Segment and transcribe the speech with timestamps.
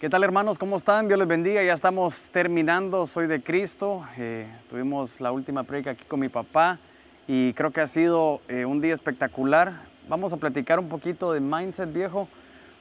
[0.00, 0.58] ¿Qué tal hermanos?
[0.58, 1.08] ¿Cómo están?
[1.08, 1.60] Dios les bendiga.
[1.60, 3.04] Ya estamos terminando.
[3.04, 4.06] Soy de Cristo.
[4.16, 6.78] Eh, tuvimos la última predica aquí con mi papá
[7.26, 9.72] y creo que ha sido eh, un día espectacular.
[10.08, 12.28] Vamos a platicar un poquito de mindset viejo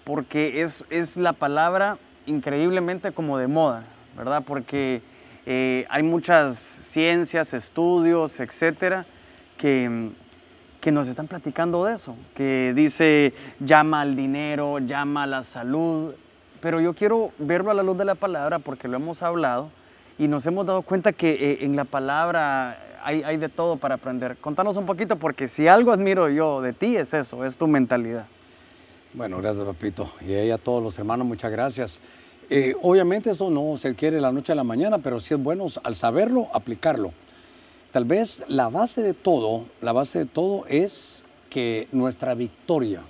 [0.03, 3.83] porque es, es la palabra increíblemente como de moda,
[4.15, 4.43] ¿verdad?
[4.45, 5.01] Porque
[5.47, 9.07] eh, hay muchas ciencias, estudios, etcétera,
[9.57, 10.11] que,
[10.79, 16.13] que nos están platicando de eso, que dice llama al dinero, llama a la salud,
[16.67, 19.69] pero yo quiero verlo a la luz de la palabra porque lo hemos hablado
[20.19, 23.95] y nos hemos dado cuenta que eh, en la palabra hay, hay, de todo para
[23.95, 24.35] aprender.
[24.35, 28.25] Contanos un poquito porque si algo admiro yo de ti es eso, es tu mentalidad.
[29.13, 30.11] Bueno, gracias papito.
[30.19, 32.01] Y a todos los hermanos, muchas gracias.
[32.49, 35.67] Eh, obviamente eso no se quiere la noche a la mañana, pero sí es bueno
[35.85, 37.13] al saberlo, aplicarlo.
[37.93, 43.03] Tal vez la base de todo, la base de todo es que nuestra victoria,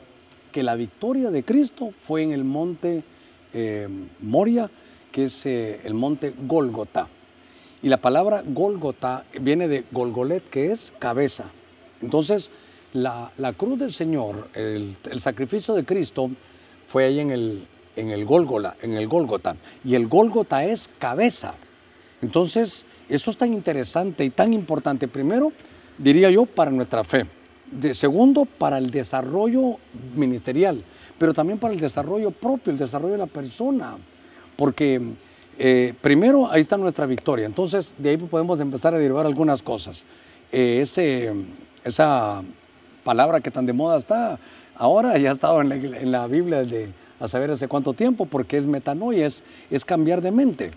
[0.52, 3.04] que la victoria de Cristo fue en el monte
[3.54, 3.88] eh,
[4.22, 4.70] Moria,
[5.12, 7.08] que es eh, el monte Golgota.
[7.82, 11.46] Y la palabra Golgota viene de Golgolet, que es cabeza.
[12.02, 12.52] Entonces,
[12.94, 16.30] la, cruz del Señor, el, sacrificio de Cristo,
[16.88, 18.28] fue ahí en el, en el
[18.82, 19.56] en el Gólgota.
[19.84, 21.54] Y el Gólgota es cabeza.
[22.22, 25.08] Entonces, eso es tan interesante y tan importante.
[25.08, 25.52] Primero,
[25.98, 27.26] diría yo, para nuestra fe.
[27.72, 29.78] De, segundo, para el desarrollo
[30.16, 30.84] ministerial
[31.18, 33.98] pero también para el desarrollo propio, el desarrollo de la persona.
[34.56, 35.02] Porque
[35.58, 40.06] eh, primero ahí está nuestra victoria, entonces de ahí podemos empezar a derivar algunas cosas.
[40.52, 41.34] Eh, ese,
[41.84, 42.44] esa
[43.04, 44.40] palabra que tan de moda está,
[44.76, 48.26] ahora ya ha estado en la, en la Biblia de a saber hace cuánto tiempo,
[48.26, 50.72] porque es metanoia, es, es cambiar de mente,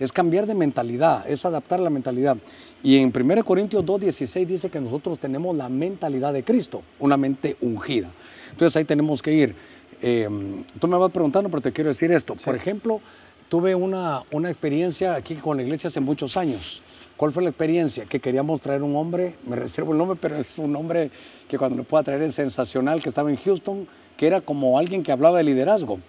[0.00, 2.36] es cambiar de mentalidad, es adaptar la mentalidad.
[2.82, 7.56] Y en 1 Corintios 2.16 dice que nosotros tenemos la mentalidad de Cristo, una mente
[7.60, 8.10] ungida.
[8.50, 9.54] Entonces ahí tenemos que ir.
[10.02, 12.34] Em, tú me vas preguntando, pero te quiero decir esto.
[12.34, 13.00] Por ejemplo,
[13.48, 16.82] tuve una, una experiencia aquí con la iglesia hace muchos años.
[17.16, 18.04] ¿Cuál fue la experiencia?
[18.06, 21.12] Que queríamos traer un hombre, me reservo el nombre, pero es un hombre
[21.48, 25.04] que cuando lo pueda traer es sensacional, que estaba en Houston, que era como alguien
[25.04, 26.00] que hablaba de liderazgo.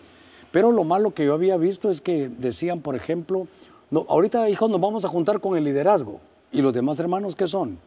[0.52, 3.48] Pero lo malo que yo había visto es que decían, por ejemplo,
[3.92, 6.20] no, ahorita hijos nos vamos a juntar con el liderazgo.
[6.52, 7.78] ¿Y los demás hermanos qué son?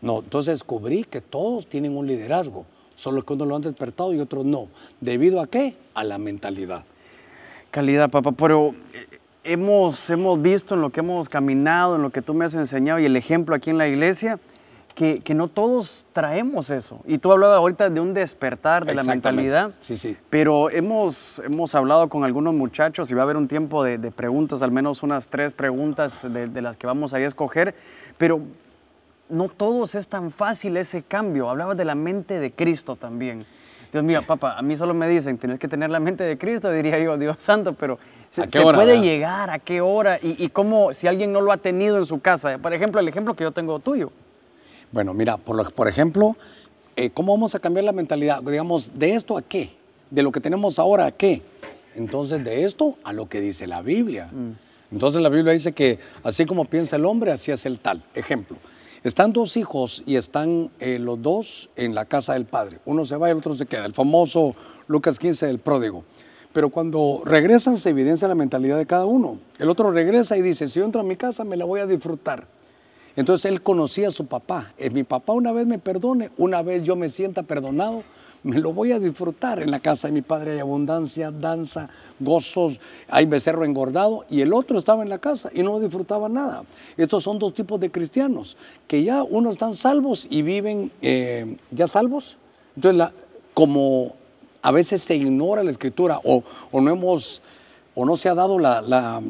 [0.00, 2.64] No, entonces descubrí que todos tienen un liderazgo
[2.96, 4.66] solo que unos lo han despertado y otros no.
[5.00, 5.76] ¿Debido a qué?
[5.94, 6.84] A la mentalidad.
[7.70, 9.06] Calidad, papá, pero eh,
[9.44, 12.98] hemos, hemos visto en lo que hemos caminado, en lo que tú me has enseñado
[12.98, 14.40] y el ejemplo aquí en la iglesia,
[14.94, 17.00] que, que no todos traemos eso.
[17.06, 19.72] Y tú hablabas ahorita de un despertar de la mentalidad.
[19.78, 20.16] Sí, sí.
[20.30, 24.10] Pero hemos, hemos hablado con algunos muchachos y va a haber un tiempo de, de
[24.10, 27.74] preguntas, al menos unas tres preguntas de, de las que vamos a escoger.
[28.16, 28.40] Pero
[29.28, 31.50] no todos es tan fácil ese cambio.
[31.50, 33.44] Hablabas de la mente de Cristo también.
[33.92, 36.70] Dios mío, papá, a mí solo me dicen, tienes que tener la mente de Cristo,
[36.70, 37.98] diría yo, Dios santo, pero
[38.30, 39.50] ¿se, puede llegar?
[39.50, 40.18] ¿A qué hora?
[40.20, 42.58] Y, cómo, si alguien no lo ha tenido en su casa?
[42.58, 44.10] Por ejemplo, el ejemplo que yo tengo tuyo.
[44.92, 46.36] Bueno, mira, por, por ejemplo,
[46.96, 48.42] eh, ¿cómo vamos a cambiar la mentalidad?
[48.42, 49.70] Digamos, ¿de esto a qué?
[50.10, 51.42] ¿De lo que tenemos ahora a qué?
[51.94, 54.28] Entonces, de esto a lo que dice la Biblia.
[54.32, 54.52] Mm.
[54.92, 58.02] Entonces, la Biblia dice que así como piensa el hombre, así es el tal.
[58.14, 58.56] Ejemplo,
[59.06, 62.80] están dos hijos y están eh, los dos en la casa del padre.
[62.84, 63.86] Uno se va y el otro se queda.
[63.86, 64.56] El famoso
[64.88, 66.04] Lucas 15 del pródigo.
[66.52, 69.38] Pero cuando regresan se evidencia la mentalidad de cada uno.
[69.58, 71.86] El otro regresa y dice, si yo entro a mi casa me la voy a
[71.86, 72.48] disfrutar.
[73.14, 74.72] Entonces él conocía a su papá.
[74.76, 78.02] Eh, mi papá una vez me perdone, una vez yo me sienta perdonado,
[78.46, 79.60] me lo voy a disfrutar.
[79.60, 81.90] En la casa de mi padre hay abundancia, danza,
[82.20, 86.62] gozos, hay becerro engordado y el otro estaba en la casa y no disfrutaba nada.
[86.96, 91.88] Estos son dos tipos de cristianos, que ya unos están salvos y viven eh, ya
[91.88, 92.38] salvos.
[92.76, 93.08] Entonces,
[93.52, 94.14] como
[94.62, 97.42] a veces se ignora la escritura o, no hemos
[97.96, 99.20] o no se ha dado la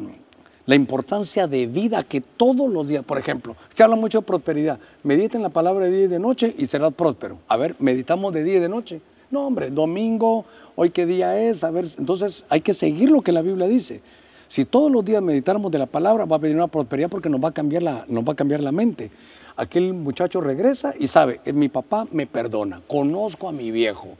[0.75, 5.41] importancia de vida que todos los días, por ejemplo, se habla mucho de prosperidad, mediten
[5.41, 7.39] la palabra de día y de noche y serás próspero.
[7.47, 9.01] A ver, meditamos de día y de noche.
[9.31, 13.31] No, hombre, domingo, hoy qué día es, a ver, entonces hay que seguir lo que
[13.31, 14.01] la Biblia dice.
[14.47, 17.43] Si todos los días meditáramos de la palabra, va a venir una prosperidad porque nos
[17.43, 19.11] va a cambiar la, nos va a cambiar la mente.
[19.57, 24.17] Aquel muchacho regresa y sabe, mi papá me perdona, conozco a mi viejo.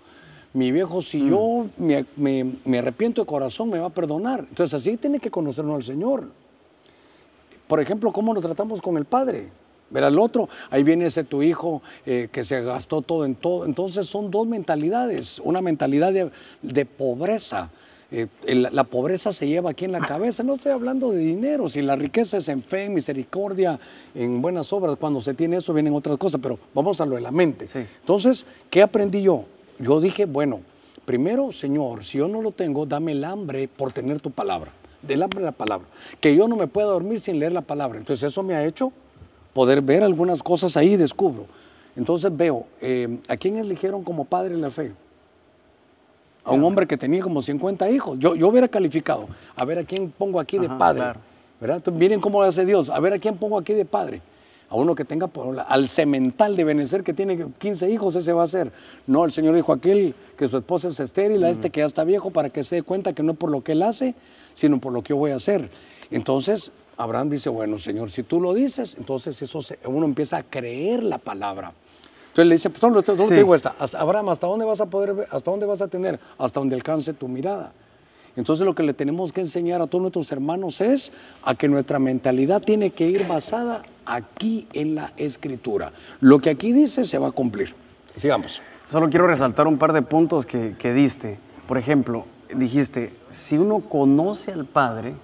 [0.57, 1.30] Mi viejo, si mm.
[1.30, 2.04] yo me,
[2.65, 4.39] me, arrepiento de corazón, me va a perdonar.
[4.50, 6.24] Entonces así tiene que conocernos al Señor.
[7.68, 9.50] Por ejemplo, ¿cómo nos tratamos con el Padre?
[9.92, 13.65] Ver al otro, ahí viene ese tu hijo eh, que se gastó todo en todo.
[13.65, 17.69] Entonces son dos mentalidades, una mentalidad de, pobreza.
[18.09, 20.42] Eh, la pobreza se lleva aquí en la cabeza.
[20.42, 23.80] No estoy hablando de dinero, si la riqueza es en fe, en misericordia,
[24.15, 27.21] en buenas obras, cuando se tiene eso vienen otras cosas, pero vamos a lo de
[27.21, 27.68] la mente.
[27.75, 29.45] Entonces, ¿qué aprendí yo?
[29.80, 30.62] Yo dije, bueno,
[31.06, 34.72] primero, Señor, si yo no lo tengo, dame el hambre por tener tu palabra,
[35.02, 35.88] del hambre la palabra,
[36.20, 38.00] que yo no me pueda dormir sin leer la palabra.
[38.00, 38.92] Entonces eso me ha hecho
[39.54, 41.46] poder ver algunas cosas ahí y descubro.
[41.96, 44.92] Entonces veo, eh, ¿a quién eligieron como padre en la fe?
[46.44, 48.18] A un hombre que tenía como 50 hijos.
[48.20, 51.20] Yo, yo hubiera calificado, a ver a quién pongo aquí de padre.
[51.60, 51.84] ¿verdad?
[51.92, 54.22] miren cómo hace Dios, a ver a quién pongo aquí de padre
[54.69, 58.44] a uno que tenga por al cemental de Benecer que tiene 15 hijos, ese va
[58.44, 58.72] a ser.
[59.06, 62.04] No, el Señor dijo aquel que su esposa es estéril, a este que ya está
[62.04, 64.16] viejo, para que se dé cuenta que no por lo que él hace,
[64.54, 65.69] sino por lo que yo voy a hacer.
[66.12, 71.04] Entonces, Abraham dice, bueno, Señor, si tú lo dices, entonces eso uno empieza a creer
[71.04, 71.74] la palabra.
[72.30, 73.74] Entonces le dice, pues, ¿dónde, te digo esta?
[73.98, 75.28] Abraham, ¿hasta dónde vas a poder ver?
[75.31, 76.19] ¿Hasta dónde vas a tener?
[76.38, 77.72] Hasta donde alcance tu mirada.
[78.38, 81.12] Entonces lo que le tenemos que enseñar a todos nuestros hermanos es
[81.44, 85.92] a que nuestra mentalidad tiene que ir basada aquí en la escritura.
[86.22, 87.74] Lo que aquí dice se va a cumplir.
[88.16, 88.62] Sigamos.
[88.88, 91.39] Solo quiero resaltar un par de puntos que, diste.
[91.68, 92.25] Por ejemplo,
[92.56, 95.16] dijiste, si uno conoce al Padre,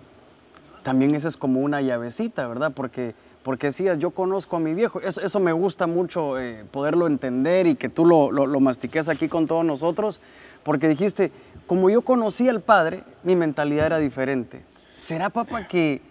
[0.82, 2.74] también esa es como una llavecita, ¿verdad?
[2.76, 3.14] Porque,
[3.44, 5.02] porque decías, yo conozco a mi viejo.
[5.02, 9.66] Eso, me gusta mucho eh, poderlo entender y que tú lo, mastiques aquí con todos
[9.66, 10.20] nosotros,
[10.64, 11.32] porque dijiste,
[11.68, 14.62] como yo conocí al Padre, mi mentalidad era diferente.
[14.98, 16.02] ¿Será, papá, que,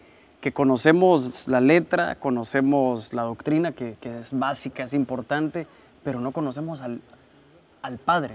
[0.52, 5.67] conocemos la letra, conocemos la doctrina, que, es básica, es importante,
[6.05, 7.00] pero no conocemos al,
[7.81, 8.34] al Padre?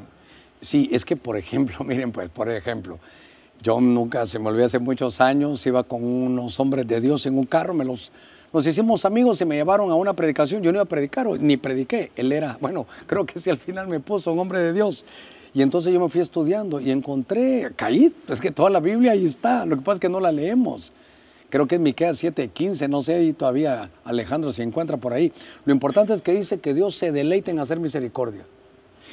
[0.60, 2.98] Sí, es que, por ejemplo, miren, pues, por ejemplo,
[3.62, 7.38] yo nunca, se me olvidó hace muchos años, iba con unos hombres de Dios en
[7.38, 8.12] un carro, me los,
[8.54, 10.64] nos hicimos amigos y me llevaron a una predicación.
[10.64, 12.12] Yo no iba a predicar, ni prediqué.
[12.16, 15.06] Él era, bueno, creo que sí al final me puso un hombre de Dios.
[15.54, 19.26] Y entonces yo me fui estudiando y encontré, caí, es que toda la Biblia ahí
[19.26, 20.92] está, lo que pasa es que no la leemos.
[21.50, 25.32] Creo que es Miqueas 7:15, no sé, y todavía Alejandro se encuentra por ahí.
[25.66, 28.46] Lo importante es que dice que Dios se deleita en hacer misericordia.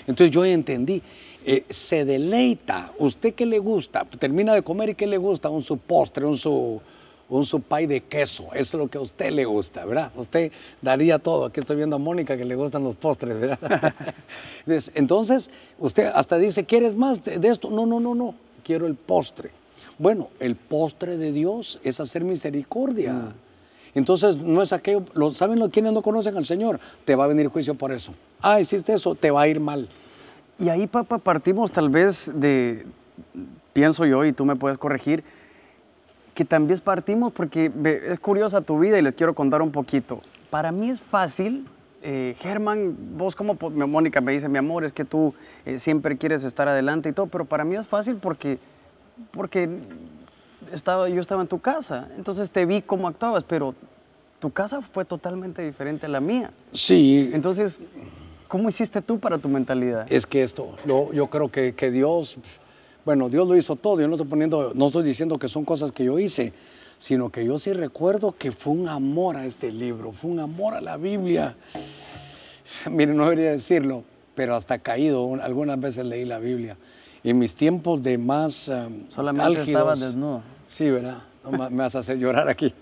[0.06, 1.00] Entonces yo entendí,
[1.46, 4.04] eh, se deleita, ¿usted qué le gusta?
[4.04, 6.80] Termina de comer y qué le gusta, un su postre, un su
[7.28, 8.48] un supay de queso.
[8.54, 10.12] Eso es lo que a usted le gusta, ¿verdad?
[10.16, 11.46] Usted daría todo.
[11.46, 13.94] Aquí estoy viendo a Mónica que le gustan los postres, ¿verdad?
[14.94, 17.70] Entonces, usted hasta dice, ¿quieres más de esto?
[17.70, 18.34] No, no, no, no.
[18.62, 19.50] Quiero el postre.
[19.98, 23.12] Bueno, el postre de Dios es hacer misericordia.
[23.12, 23.32] Mm.
[23.94, 26.80] Entonces, no es aquello, ¿saben los quienes no conocen al Señor?
[27.04, 28.12] Te va a venir juicio por eso.
[28.42, 29.88] Ah, hiciste eso, te va a ir mal.
[30.58, 32.86] Y ahí, papá, partimos tal vez de,
[33.72, 35.22] pienso yo, y tú me puedes corregir,
[36.34, 37.70] que también partimos porque
[38.06, 40.20] es curiosa tu vida y les quiero contar un poquito.
[40.50, 41.66] Para mí es fácil,
[42.02, 45.32] eh, Germán, vos como Mónica me dice, mi amor, es que tú
[45.64, 48.58] eh, siempre quieres estar adelante y todo, pero para mí es fácil porque,
[49.30, 49.68] porque
[50.72, 53.74] estaba, yo estaba en tu casa, entonces te vi cómo actuabas, pero
[54.40, 56.50] tu casa fue totalmente diferente a la mía.
[56.72, 57.30] Sí.
[57.32, 57.80] Entonces,
[58.48, 60.06] ¿cómo hiciste tú para tu mentalidad?
[60.10, 62.38] Es que esto, yo, yo creo que, que Dios
[63.04, 65.92] bueno, Dios lo hizo todo, yo no estoy poniendo, no estoy diciendo que son cosas
[65.92, 66.52] que yo hice,
[66.98, 70.74] sino que yo sí recuerdo que fue un amor a este libro, fue un amor
[70.74, 71.54] a la Biblia.
[72.90, 74.04] Miren, no debería decirlo,
[74.34, 76.76] pero hasta caído algunas veces leí la Biblia.
[77.22, 80.42] En mis tiempos de más um, Solamente estaba desnudo.
[80.66, 81.22] Sí, ¿verdad?
[81.70, 82.74] me vas a hacer llorar aquí.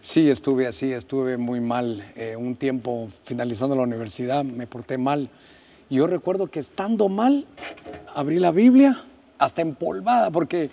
[0.00, 2.04] Sí, estuve así, estuve muy mal.
[2.16, 5.30] Eh, un tiempo finalizando la universidad me porté mal.
[5.88, 7.46] Y yo recuerdo que estando mal,
[8.14, 9.04] abrí la Biblia
[9.44, 10.70] hasta empolvada, porque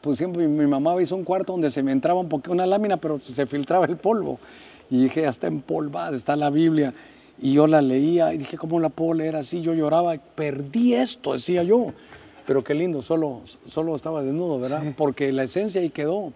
[0.00, 2.96] pues siempre mi, mamá hizo un cuarto donde se me entraba un poquito una lámina,
[2.98, 4.38] pero se filtraba el polvo.
[4.90, 6.92] Y dije, hasta empolvada está la Biblia.
[7.40, 9.62] Y yo la leía y dije, ¿cómo la puedo leer así?
[9.62, 11.92] Yo lloraba, perdí esto, decía yo.
[12.46, 14.82] Pero qué lindo, solo, solo estaba desnudo, ¿verdad?
[14.96, 16.32] Porque la esencia ahí quedó.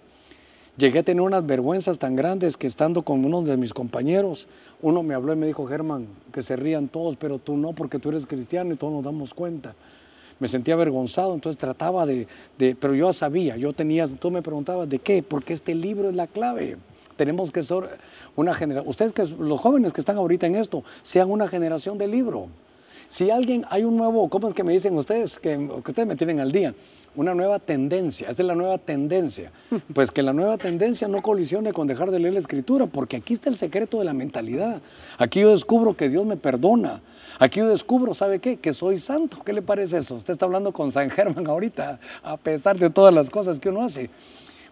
[0.79, 4.47] Llegué a tener unas vergüenzas tan grandes que estando con uno de mis compañeros,
[4.81, 7.99] uno me habló y me dijo, Germán, que se rían todos, pero tú no, porque
[7.99, 9.75] tú eres cristiano y todos nos damos cuenta
[10.41, 12.27] me sentía avergonzado, entonces trataba de,
[12.59, 15.23] pero yo sabía, yo tenía, tú me preguntabas, ¿de qué?
[15.23, 16.77] Porque este libro es la clave.
[17.17, 17.89] Tenemos que ser
[18.37, 22.07] una generación, ustedes que los jóvenes que están ahorita en esto, sean una generación de
[22.07, 22.49] libro.
[23.09, 25.39] Si alguien, hay un nuevo, ¿cómo es que me dicen ustedes?
[25.39, 26.75] Que ustedes me tienen al día.
[27.19, 29.51] Una nueva tendencia, esta es la nueva tendencia.
[29.93, 33.35] Pues que la nueva tendencia no colisione con dejar de leer la escritura, porque aquí
[33.35, 34.81] está el secreto de la mentalidad.
[35.19, 37.01] Aquí yo descubro que Dios me perdona.
[37.41, 38.59] Aquí yo descubro, ¿sabe qué?
[38.59, 39.39] Que soy santo.
[39.45, 40.15] ¿Qué le parece eso?
[40.15, 43.83] Usted está hablando con San Germán ahorita, a pesar de todas las cosas que uno
[43.83, 44.11] hace.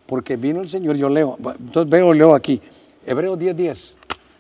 [0.06, 2.60] Porque vino el Señor, yo leo, entonces veo, leo aquí,
[3.04, 3.54] Hebreos 10:10.
[3.56, 3.96] 10.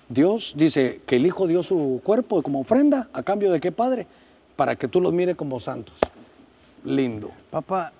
[0.08, 4.06] Dios dice que el Hijo dio su cuerpo como ofrenda, ¿a cambio de qué, Padre?
[4.54, 5.96] Para que tú los mires como santos.
[6.84, 7.32] Lindo.
[7.50, 7.92] Papá,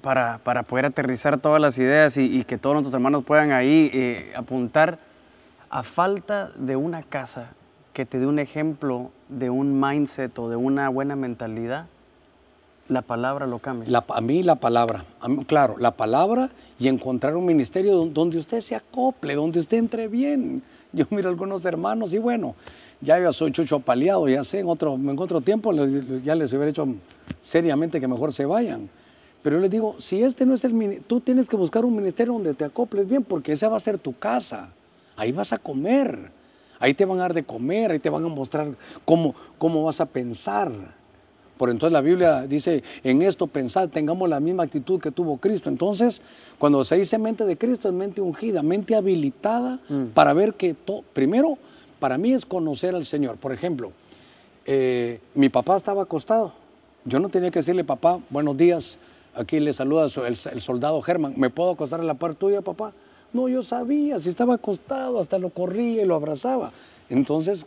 [0.00, 4.32] para, para poder aterrizar todas las ideas y, que todos nuestros hermanos puedan ahí eh,
[4.36, 4.98] apuntar,
[5.70, 7.52] a falta de una casa
[7.92, 11.86] que te dé un ejemplo de un mindset o de una buena mentalidad,
[12.88, 14.04] La palabra lo cambia.
[14.08, 15.04] A mí la palabra,
[15.46, 20.62] claro, la palabra y encontrar un ministerio donde usted se acople, donde usted entre bien.
[20.92, 22.54] Yo miro a algunos hermanos y bueno,
[23.00, 25.72] ya yo soy chucho apaleado, ya sé, en otro, en otro tiempo
[26.22, 26.86] ya les hubiera hecho
[27.40, 28.88] seriamente que mejor se vayan.
[29.46, 32.32] Pero yo les digo, si este no es el tú tienes que buscar un ministerio
[32.32, 34.70] donde te acoples bien, porque esa va a ser tu casa.
[35.14, 36.32] Ahí vas a comer,
[36.80, 38.74] ahí te van a dar de comer, ahí te van a mostrar
[39.04, 40.72] cómo, cómo vas a pensar.
[41.56, 45.68] Por entonces la Biblia dice, en esto pensad, tengamos la misma actitud que tuvo Cristo.
[45.68, 46.22] Entonces,
[46.58, 50.06] cuando se dice mente de Cristo, es mente ungida, mente habilitada mm.
[50.06, 51.56] para ver que, todo, primero,
[52.00, 53.36] para mí es conocer al Señor.
[53.36, 53.92] Por ejemplo,
[54.64, 56.52] eh, mi papá estaba acostado.
[57.04, 58.98] Yo no tenía que decirle, papá, buenos días,
[59.36, 62.92] aquí le saluda el, soldado Germán, ¿me puedo acostar en la par tuya, papá?
[63.32, 66.72] No, yo sabía, si estaba acostado, hasta lo corría y lo abrazaba.
[67.08, 67.66] Entonces,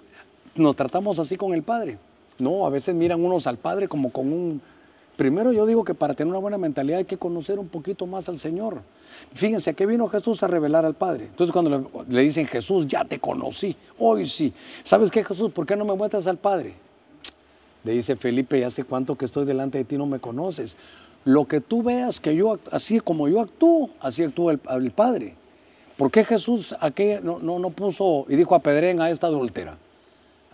[0.55, 1.97] nos tratamos así con el Padre.
[2.39, 4.61] No, a veces miran unos al Padre como con un...
[5.15, 8.29] Primero yo digo que para tener una buena mentalidad hay que conocer un poquito más
[8.29, 8.81] al Señor.
[9.33, 11.25] Fíjense, ¿a qué vino Jesús a revelar al Padre?
[11.25, 14.53] Entonces cuando le, dicen, Jesús, ya te conocí, hoy sí.
[14.83, 15.51] ¿Sabes qué, Jesús?
[15.51, 16.73] ¿Por qué no me muestras al Padre?
[17.83, 20.77] Le dice Felipe, ya sé cuánto que estoy delante de ti, no me conoces.
[21.29, 25.35] Lo que tú veas que yo, así como yo actúo, así actúa el, Padre.
[25.95, 26.75] ¿Por qué Jesús
[27.21, 29.77] no, no, no puso y dijo a Pedrén a esta adúltera?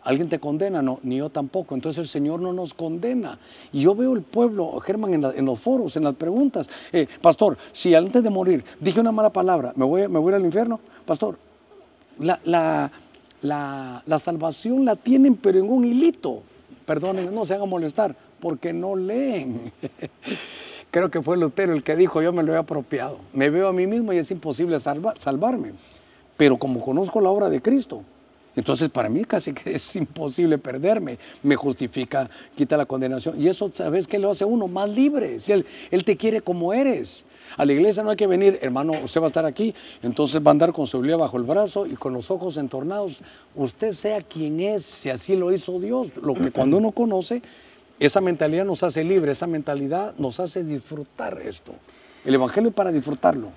[0.03, 0.82] ¿Alguien te condena?
[0.82, 1.75] No, ni yo tampoco.
[1.75, 3.39] Entonces el Señor no nos condena.
[3.72, 6.70] Y yo veo el pueblo, Germán, en, los foros, en las preguntas.
[6.91, 10.44] Eh, pastor, si antes de morir dije una mala palabra, ¿me voy, me voy al
[10.44, 10.82] infierno?
[11.05, 11.38] Pastor,
[12.20, 12.91] la, la,
[13.41, 16.41] la, salvación la tienen, pero en un hilito.
[16.86, 19.72] Perdonen, no se hagan molestar, porque no leen.
[20.92, 23.20] Creo que fue Lutero el que dijo, yo me lo he apropiado.
[23.34, 25.74] Me veo a mí mismo y es imposible salvarme.
[26.38, 28.04] Pero como conozco la obra de Cristo,
[28.56, 31.18] entonces, para mí casi que es imposible perderme.
[31.44, 33.42] Me justifica, quita la condenación.
[33.42, 34.68] Y eso, ¿sabes qué lo hace uno?
[34.68, 35.39] Más libre.
[35.39, 37.25] Si él, él te quiere como eres.
[37.58, 40.48] A la iglesia no hay que venir, hermano, usted va a estar aquí, entonces va
[40.48, 43.20] a andar con su Biblia bajo el brazo y con los ojos entornados.
[43.56, 46.10] Usted sea quien es, si así lo hizo Dios.
[46.22, 47.42] Lo que cuando uno conoce,
[48.00, 51.74] esa mentalidad nos hace libre, esa mentalidad nos hace disfrutar esto.
[52.25, 53.50] El Evangelio es para disfrutarlo.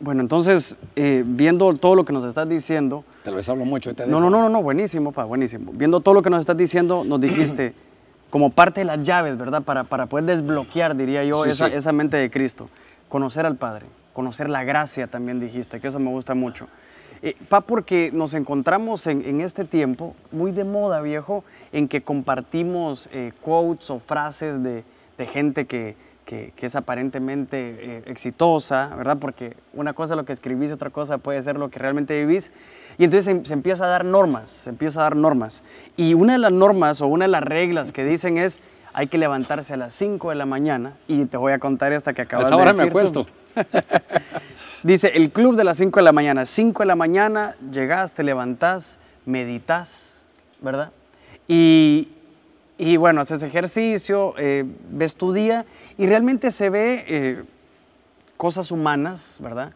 [0.00, 3.04] Bueno, entonces, eh, viendo todo lo que nos estás diciendo...
[3.22, 3.92] Tal vez hablo mucho.
[4.06, 5.72] no, no, no, no, buenísimo, pa, buenísimo.
[5.74, 7.74] Viendo todo lo que nos estás diciendo, nos dijiste,
[8.30, 9.62] como parte de las llaves, ¿verdad?
[9.62, 12.68] Para, para poder desbloquear, diría yo, esa, esa, mente de Cristo.
[13.08, 16.66] Conocer al Padre, conocer la gracia también dijiste, que eso me gusta mucho.
[17.26, 22.02] Eh, pa, porque nos encontramos en, en, este tiempo muy de moda, viejo, en que
[22.02, 24.84] compartimos eh, quotes o frases de,
[25.16, 29.18] de gente que que, es aparentemente eh, exitosa, ¿verdad?
[29.18, 32.52] Porque una cosa es lo que escribís, otra cosa puede ser lo que realmente vivís.
[32.98, 35.62] Y entonces se, empieza a dar normas, se empieza a dar normas.
[35.96, 38.60] Y una de las normas o una de las reglas que dicen es,
[38.92, 42.12] hay que levantarse a las 5 de la mañana, y te voy a contar esta
[42.14, 42.68] que acabas de decir.
[42.68, 43.26] ahora me acuesto.
[44.84, 48.22] Dice, el club de las 5 de la mañana, 5 de la mañana, llegás, te
[48.22, 50.20] levantás, meditas,
[50.60, 50.92] ¿verdad?
[51.48, 52.08] Y,
[52.76, 55.64] y bueno, haces ejercicio, eh, ves tu día
[55.96, 57.44] y realmente se ve eh,
[58.36, 59.72] cosas humanas, ¿verdad?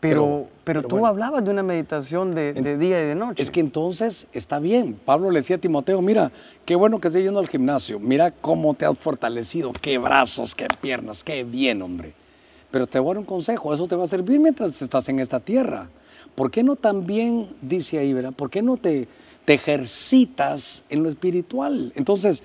[0.00, 3.42] Pero, pero, tú hablabas de una meditación de, día y de noche.
[3.42, 5.00] Es que entonces está bien.
[5.02, 6.30] Pablo le decía a Timoteo, mira,
[6.66, 10.68] qué bueno que estés yendo al gimnasio, mira cómo te has fortalecido, qué brazos, qué
[10.82, 12.12] piernas, qué bien, hombre.
[12.70, 15.20] Pero te voy a dar un consejo, eso te va a servir mientras estás en
[15.20, 15.88] esta tierra.
[16.34, 18.14] ¿Por qué no también, dice ahí.
[18.36, 19.08] ¿Por qué no te
[19.46, 21.92] te ejercitas en lo espiritual.
[21.94, 22.42] Entonces,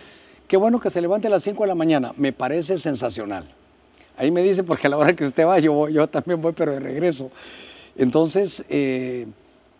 [0.47, 3.45] qué bueno que se levante a las 5 de la mañana, me parece sensacional.
[4.15, 6.71] Ahí me dice, porque a la hora que usted va, yo, yo también voy, pero
[6.71, 7.31] de regreso.
[7.97, 9.25] Entonces, eh,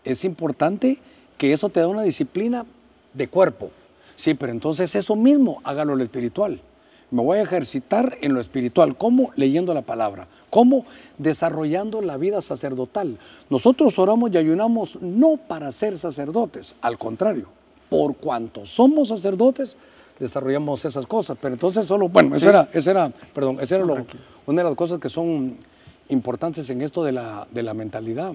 [0.04, 0.98] es importante
[1.38, 2.66] que eso te da una disciplina
[3.14, 3.70] de cuerpo.
[4.16, 6.60] Sí, pero entonces eso mismo, hágalo en lo espiritual.
[7.12, 8.98] Me voy a ejercitar en lo espiritual.
[8.98, 9.32] ¿Cómo?
[9.36, 10.28] Leyendo la palabra.
[10.50, 10.86] ¿Cómo?
[11.18, 13.18] Desarrollando la vida sacerdotal.
[13.50, 17.48] Nosotros oramos y ayunamos no para ser sacerdotes, al contrario,
[17.90, 19.76] por cuanto somos sacerdotes,
[20.20, 21.38] desarrollamos esas cosas.
[21.42, 25.10] Pero entonces solo, bueno, eso era, era, perdón, eso era una de las cosas que
[25.10, 25.58] son
[26.08, 28.34] importantes en esto de la, de la mentalidad.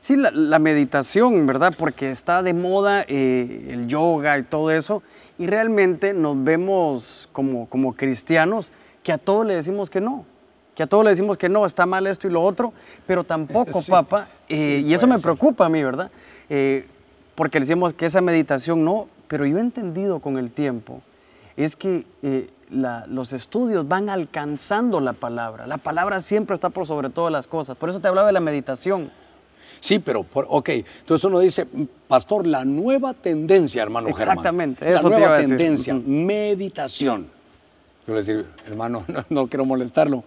[0.00, 1.74] Sí, la, meditación, ¿verdad?
[1.76, 5.02] Porque está de moda eh, el yoga y todo eso,
[5.38, 8.72] y realmente nos vemos como, como cristianos
[9.02, 10.24] que a todos le decimos que no,
[10.74, 12.72] que a todos le decimos que no, está mal esto y lo otro,
[13.06, 16.10] pero tampoco, papá, eh, y eso me preocupa a mí, ¿verdad?
[16.48, 16.86] Eh,
[17.34, 21.02] porque le decimos que esa meditación no, pero yo he entendido con el tiempo,
[21.58, 22.06] es que
[22.70, 27.76] los estudios van alcanzando la palabra, la palabra siempre está por sobre todas las cosas,
[27.76, 29.10] por eso te hablaba de la meditación.
[29.80, 31.66] Sí, pero, ok, entonces uno dice,
[32.06, 34.98] pastor, la nueva tendencia, hermano Exactamente, Germán.
[34.98, 37.26] eso La nueva tendencia, meditación.
[38.06, 40.22] Yo le decía, hermano, no, no quiero molestarlo.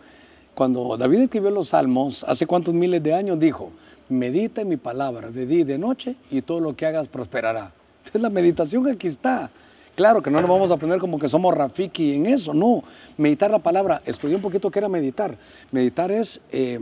[0.55, 3.71] Cuando David escribió los salmos, hace cuántos miles de años, dijo,
[4.09, 7.71] medita en mi palabra de día y de noche y todo lo que hagas prosperará.
[7.99, 9.49] Entonces la meditación aquí está.
[9.95, 12.83] Claro que no nos vamos a poner como que somos Rafiki en eso, no.
[13.17, 15.37] Meditar la palabra, estudié un poquito qué era meditar.
[15.71, 16.79] Meditar es eh,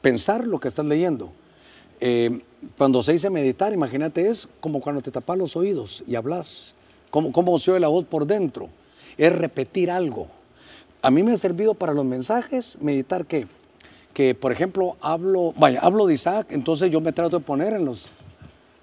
[0.00, 1.32] pensar lo que estás leyendo.
[2.04, 2.40] Eh,
[2.76, 6.74] cuando se dice meditar, imagínate, es como cuando te tapas los oídos y hablas,
[7.10, 8.68] cómo, cómo se oye la voz por dentro.
[9.16, 10.26] Es repetir algo.
[11.00, 13.46] A mí me ha servido para los mensajes meditar que,
[14.14, 17.84] que por ejemplo, hablo, vaya, hablo de Isaac, entonces yo me trato de poner en
[17.84, 18.10] los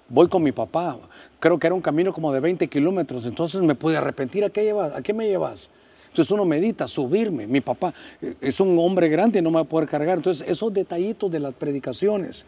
[0.08, 0.98] voy con mi papá.
[1.38, 4.44] Creo que era un camino como de 20 kilómetros, entonces me pude arrepentir.
[4.44, 4.96] ¿A qué, llevas?
[4.96, 5.70] ¿A qué me llevas?
[6.08, 7.46] Entonces uno medita, subirme.
[7.46, 10.16] Mi papá eh, es un hombre grande y no me va a poder cargar.
[10.16, 12.46] Entonces esos detallitos de las predicaciones,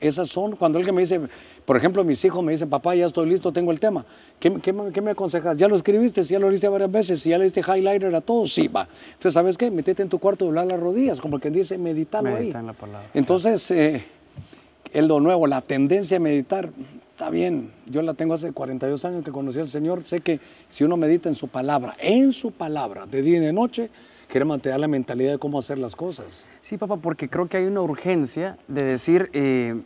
[0.00, 1.20] esas son cuando alguien me dice,
[1.64, 4.04] por ejemplo, mis hijos me dicen, papá, ya estoy listo, tengo el tema.
[4.38, 5.56] ¿Qué, qué, qué me aconsejas?
[5.56, 6.22] ¿Ya lo escribiste?
[6.22, 7.24] ¿Ya lo leíste varias veces?
[7.24, 8.46] ¿Ya le diste highlighter a todo?
[8.46, 8.88] Sí, va.
[9.08, 9.70] Entonces, ¿sabes qué?
[9.70, 12.60] Metete en tu cuarto y doblar las rodillas, como quien dice, meditalo Medita ahí.
[12.62, 13.10] en la palabra.
[13.14, 14.04] Entonces, eh,
[14.92, 16.70] es lo nuevo, la tendencia a meditar,
[17.10, 17.72] está bien.
[17.86, 20.04] Yo la tengo hace 42 años que conocí al Señor.
[20.04, 23.52] Sé que si uno medita en su palabra, en su palabra, de día y de
[23.52, 23.90] noche,
[24.28, 26.44] quiere mantener la mentalidad de cómo hacer las cosas.
[26.66, 29.80] Sí, papá, porque creo que hay una urgencia de decir, eh,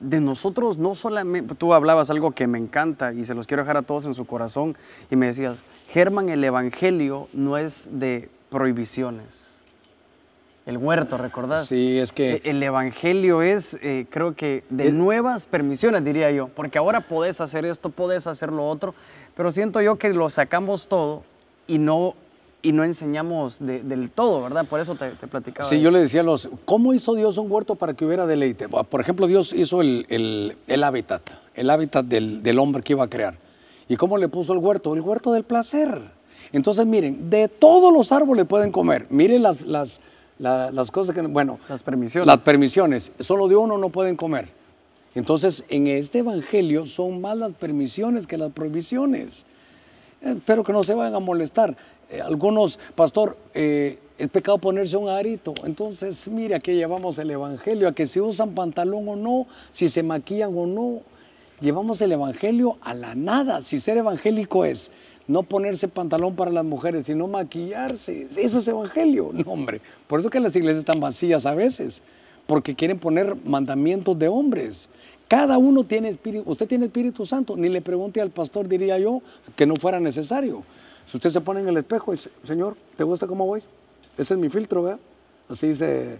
[0.00, 3.76] de nosotros no solamente, tú hablabas algo que me encanta y se los quiero dejar
[3.76, 4.76] a todos en su corazón,
[5.12, 5.58] y me decías,
[5.90, 9.60] Germán, el Evangelio no es de prohibiciones.
[10.66, 11.66] El huerto, ¿recordás?
[11.66, 12.32] Sí, es que...
[12.32, 17.40] E- El Evangelio es, eh, creo que, de nuevas permisiones, diría yo, porque ahora podés
[17.40, 18.92] hacer esto, podés hacer lo otro,
[19.36, 21.22] pero siento yo que lo sacamos todo
[21.68, 22.16] y no,
[22.64, 24.64] y no enseñamos de- del todo, ¿verdad?
[24.66, 25.68] Por eso te, te platicaba.
[25.68, 28.68] Sí, yo le decía a los, ¿cómo hizo Dios un huerto para que hubiera deleite?
[28.68, 31.22] Por ejemplo, Dios hizo el, el- el hábitat,
[31.54, 33.36] el hábitat del, del hombre que iba a crear.
[33.88, 34.94] ¿Y cómo le puso el huerto?
[34.94, 36.00] El huerto del placer.
[36.52, 39.06] Entonces, miren, de todos los árboles pueden comer.
[39.10, 40.00] Miren las, las,
[40.38, 42.26] la- las cosas que, bueno, Las permisiones.
[42.26, 43.12] las permisiones.
[43.20, 44.48] Solo de uno no pueden comer.
[45.14, 49.44] Entonces, en este evangelio son más las permisiones que las prohibiciones.
[50.22, 51.76] Eh, Espero que no se vayan a molestar.
[52.14, 55.52] Eh, algunos, pastor, eh, es pecado ponerse un arito.
[55.64, 60.02] Entonces, mire, aquí llevamos el evangelio, a que si usan pantalón o no, si se
[60.02, 61.00] maquillan o no.
[61.60, 63.62] Llevamos el evangelio a la nada.
[63.62, 64.92] Si ser evangélico es
[65.26, 68.28] no ponerse pantalón para las mujeres, sino maquillarse.
[68.36, 69.30] Eso es evangelio.
[69.32, 69.80] No, hombre.
[70.06, 72.02] Por eso que las iglesias están vacías a veces,
[72.46, 74.88] porque quieren poner mandamientos de hombres.
[75.26, 79.22] Cada uno tiene espíritu, usted tiene Espíritu Santo, ni le pregunte al pastor, diría yo,
[79.56, 80.62] que no fuera necesario.
[81.06, 83.62] Si usted se pone en el espejo y dice, Señor, ¿te gusta cómo voy?
[84.16, 85.00] Ese es mi filtro, ¿verdad?
[85.48, 86.18] Así dice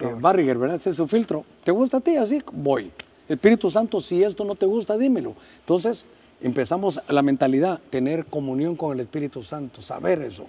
[0.00, 0.76] eh, Barriger, ¿verdad?
[0.76, 1.44] Ese es su filtro.
[1.64, 2.16] ¿Te gusta a ti?
[2.16, 2.90] Así voy.
[3.28, 5.34] Espíritu Santo, si esto no te gusta, dímelo.
[5.60, 6.06] Entonces,
[6.40, 10.46] empezamos la mentalidad, tener comunión con el Espíritu Santo, saber eso.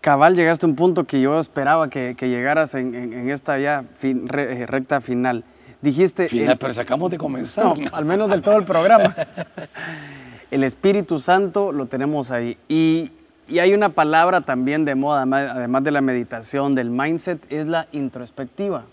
[0.00, 3.58] Cabal, llegaste a un punto que yo esperaba que, que llegaras en, en- en esta
[3.58, 5.42] ya fin- re- eh, recta final.
[5.82, 6.28] Dijiste...
[6.28, 7.64] Final, el- pero si acabamos de comenzar.
[7.64, 9.14] No, al menos del todo el programa.
[10.50, 12.56] El Espíritu Santo lo tenemos ahí.
[12.68, 13.12] Y,
[13.48, 17.86] y hay una palabra también de moda, además, de la meditación, del mindset, es la
[17.92, 18.84] introspectiva.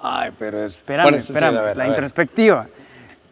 [0.00, 0.76] Ay, pero es...
[0.76, 2.66] Espérame, espérame, ver, la introspectiva.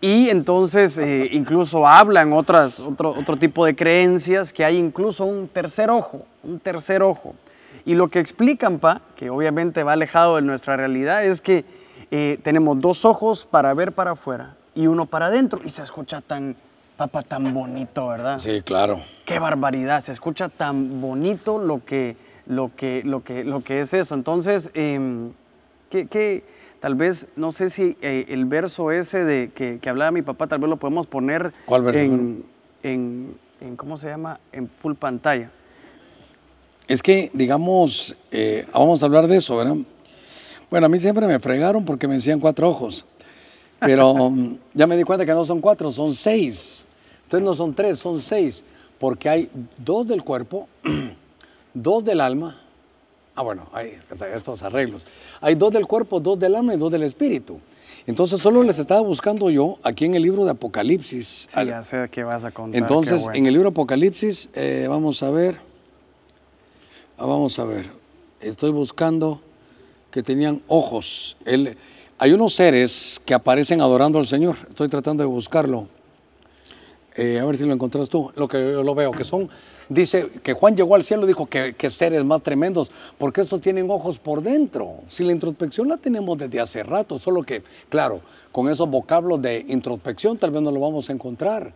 [0.00, 5.46] Y entonces eh, incluso hablan otras, otro, otro tipo de creencias que hay incluso un
[5.46, 7.36] tercer ojo, un tercer ojo.
[7.84, 11.64] Y lo que explican, pa, que obviamente va alejado de nuestra realidad, es que
[12.10, 15.60] eh, tenemos dos ojos para ver para afuera y uno para adentro.
[15.64, 16.56] Y se escucha tan,
[17.02, 18.38] papá, tan bonito, ¿verdad?
[18.38, 19.02] Sí, claro.
[19.24, 23.92] Qué barbaridad, se escucha tan bonito lo que, lo que, lo que, lo que es
[23.92, 24.14] eso.
[24.14, 25.32] Entonces, em,
[25.90, 26.44] ¿qué, qué-
[26.78, 30.46] tal vez, no sé si eh, el verso ese de que, que hablaba mi papá,
[30.46, 32.44] tal vez lo podemos poner ¿Cuál verso, en,
[32.84, 34.38] en, en, ¿cómo se llama?
[34.52, 35.50] En full pantalla.
[36.86, 39.76] Es que, digamos, eh, vamos a hablar de eso, ¿verdad?
[40.70, 43.04] Bueno, a mí siempre me fregaron porque me decían cuatro ojos,
[43.80, 46.86] pero mm, ya me di cuenta que no son cuatro, son seis.
[47.32, 48.62] Entonces no son tres, son seis,
[48.98, 50.68] porque hay dos del cuerpo,
[51.72, 52.60] dos del alma.
[53.34, 53.98] Ah, bueno, hay
[54.34, 55.06] estos arreglos.
[55.40, 57.58] Hay dos del cuerpo, dos del alma y dos del espíritu.
[58.06, 61.46] Entonces solo les estaba buscando yo aquí en el libro de Apocalipsis.
[61.48, 62.78] Sí, ya sé qué vas a contar.
[62.78, 63.38] Entonces, bueno.
[63.38, 65.56] en el libro Apocalipsis, eh, vamos a ver,
[67.16, 67.86] ah, vamos a ver,
[68.42, 69.40] estoy buscando
[70.10, 71.38] que tenían ojos.
[71.46, 71.78] El-
[72.18, 75.88] hay unos seres que aparecen adorando al Señor, estoy tratando de buscarlo.
[77.14, 79.50] Eh, a ver si lo encontrás tú, lo que yo lo veo, que son,
[79.88, 83.90] dice que Juan llegó al cielo y dijo que, seres más tremendos, porque estos tienen
[83.90, 85.00] ojos por dentro.
[85.08, 88.20] Si la introspección la tenemos desde hace rato, solo que, claro,
[88.50, 91.74] con esos vocablos de introspección tal vez no lo vamos a encontrar.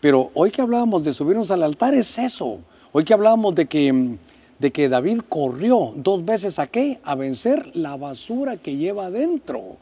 [0.00, 2.58] Pero hoy que hablábamos de subirnos al altar es eso.
[2.92, 4.16] Hoy que hablábamos de que,
[4.58, 7.00] de que David corrió dos veces a qué?
[7.02, 9.78] A vencer la basura que lleva adentro.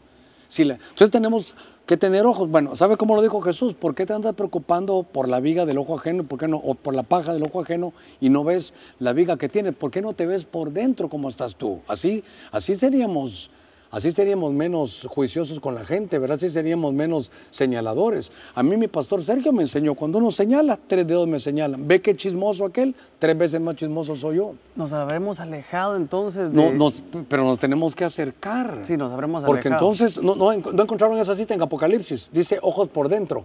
[0.48, 1.54] Si entonces tenemos
[1.86, 2.50] que tener ojos.
[2.50, 3.74] Bueno, ¿sabe cómo lo dijo Jesús?
[3.74, 6.24] ¿Por qué te andas preocupando por la viga del ojo ajeno?
[6.24, 6.56] ¿Por qué no?
[6.58, 9.74] O por la paja del ojo ajeno y no ves la viga que tienes.
[9.74, 11.80] ¿Por qué no te ves por dentro como estás tú?
[11.86, 13.50] Así, así seríamos
[13.94, 16.34] Así seríamos menos juiciosos con la gente, ¿verdad?
[16.34, 18.32] Así seríamos menos señaladores.
[18.56, 21.86] A mí mi pastor Sergio me enseñó, cuando uno señala, tres dedos me señalan.
[21.86, 24.54] Ve qué chismoso aquel, tres veces más chismoso soy yo.
[24.74, 26.72] Nos habremos alejado entonces de...
[26.72, 26.88] No,
[27.28, 28.80] pero nos tenemos que acercar.
[28.82, 29.52] Sí, nos habremos alejado.
[29.52, 33.44] Porque entonces, no, no, no encontraron esa cita en Apocalipsis, dice ojos por dentro.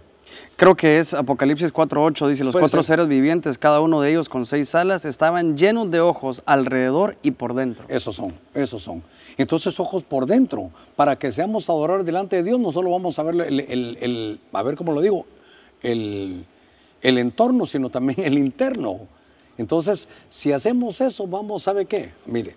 [0.56, 4.44] Creo que es Apocalipsis 4.8, dice, los cuatro seres vivientes, cada uno de ellos con
[4.44, 7.84] seis alas, estaban llenos de ojos alrededor y por dentro.
[7.88, 9.02] Esos son, esos son.
[9.38, 13.22] Entonces ojos por dentro, para que seamos adoradores delante de Dios, no solo vamos a
[13.22, 15.24] ver el, a ver cómo lo digo,
[15.82, 16.44] el,
[17.00, 19.00] el entorno, sino también el interno.
[19.56, 22.12] Entonces, si hacemos eso, vamos, ¿sabe qué?
[22.26, 22.54] Mire,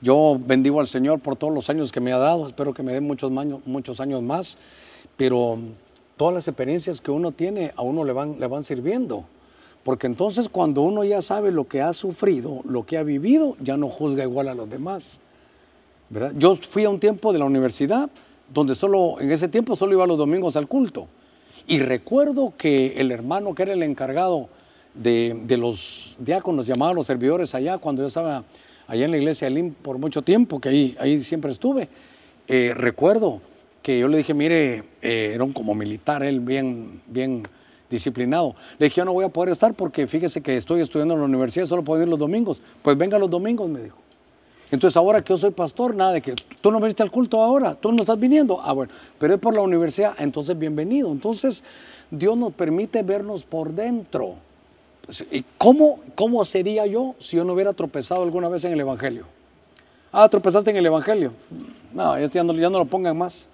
[0.00, 2.92] yo bendigo al Señor por todos los años que me ha dado, espero que me
[2.92, 3.30] dé muchos,
[3.64, 4.58] muchos años más,
[5.16, 5.58] pero
[6.22, 9.24] todas las experiencias que uno tiene a uno le van, le van sirviendo.
[9.82, 13.76] Porque entonces cuando uno ya sabe lo que ha sufrido, lo que ha vivido, ya
[13.76, 15.18] no juzga igual a los demás.
[16.10, 16.32] ¿verdad?
[16.38, 18.08] Yo fui a un tiempo de la universidad
[18.54, 21.08] donde solo, en ese tiempo solo iba los domingos al culto.
[21.66, 24.48] Y recuerdo que el hermano que era el encargado
[24.94, 28.44] de, de los diáconos, llamaban los servidores allá, cuando yo estaba
[28.86, 31.88] allá en la iglesia de Lim por mucho tiempo, que ahí, ahí siempre estuve,
[32.46, 33.40] eh, recuerdo
[33.82, 37.42] que yo le dije, mire, eh, era un como militar, él bien, bien
[37.90, 38.54] disciplinado.
[38.78, 41.26] Le dije, yo no voy a poder estar porque fíjese que estoy estudiando en la
[41.26, 42.62] universidad, solo puedo ir los domingos.
[42.82, 43.98] Pues venga los domingos, me dijo.
[44.70, 47.74] Entonces ahora que yo soy pastor, nada de que tú no viniste al culto ahora,
[47.74, 48.58] tú no estás viniendo.
[48.62, 51.12] Ah, bueno, pero es por la universidad, entonces bienvenido.
[51.12, 51.62] Entonces
[52.10, 54.36] Dios nos permite vernos por dentro.
[55.04, 55.24] Pues,
[55.58, 59.26] ¿Cómo, ¿Cómo sería yo si yo no hubiera tropezado alguna vez en el Evangelio?
[60.10, 61.32] Ah, tropezaste en el Evangelio.
[61.92, 63.50] No, ya no, ya no lo pongan más.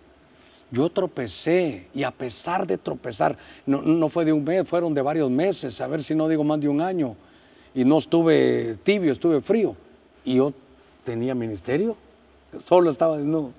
[0.71, 5.31] Yo tropecé y a pesar de tropezar, no, fue de un mes, fueron de varios
[5.31, 7.17] meses, a ver si no digo más de un año,
[7.75, 9.75] y no estuve tibio, estuve frío,
[10.25, 10.53] y yo
[11.05, 11.97] tenía ministerio,
[12.59, 13.53] solo estaba desnudo,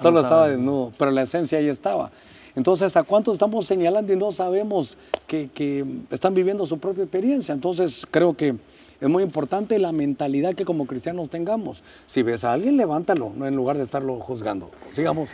[0.00, 2.10] solo, estaba desnudo, pero la esencia ahí estaba.
[2.54, 7.52] Entonces, ¿a cuántos estamos señalando y no sabemos que, que están viviendo su propia experiencia?
[7.52, 8.56] Entonces, creo que
[9.00, 11.84] es muy importante la mentalidad que como cristianos tengamos.
[12.06, 14.70] Si ves a alguien, levántalo, no en lugar de estarlo juzgando.
[14.92, 15.30] Sigamos.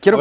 [0.00, 0.18] Quiero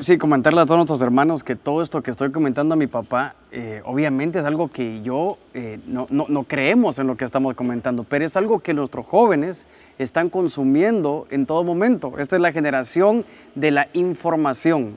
[0.00, 3.34] sí, comentarle a todos nuestros hermanos que todo esto que estoy comentando a mi papá,
[3.50, 8.04] eh, obviamente es algo que yo eh, no, no, creemos en lo que estamos comentando,
[8.04, 9.66] pero es algo que nuestros jóvenes
[9.98, 12.18] están consumiendo en todo momento.
[12.18, 13.24] Esta es la generación
[13.56, 14.96] de la información.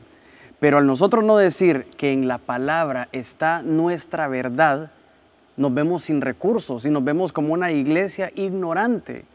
[0.60, 4.91] Pero al nosotros no decir que en la palabra está nuestra verdad,
[5.58, 9.26] nos vemos sin recursos y nos vemos como una iglesia ignorante.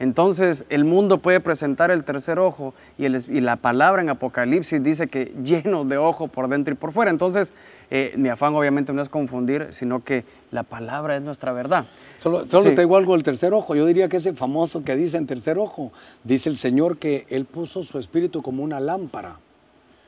[0.00, 5.32] Entonces el mundo puede presentar el tercer ojo y, la palabra en Apocalipsis dice que
[5.44, 7.10] llenos de ojo por dentro y por fuera.
[7.10, 7.52] Entonces
[7.90, 11.86] eh, mi afán obviamente no es confundir, sino que la palabra es nuestra verdad.
[12.18, 13.76] Solo, solo te digo algo del tercer ojo.
[13.76, 15.92] Yo diría que ese famoso que dice en tercer ojo,
[16.24, 19.38] dice el Señor que Él puso su espíritu como una lámpara.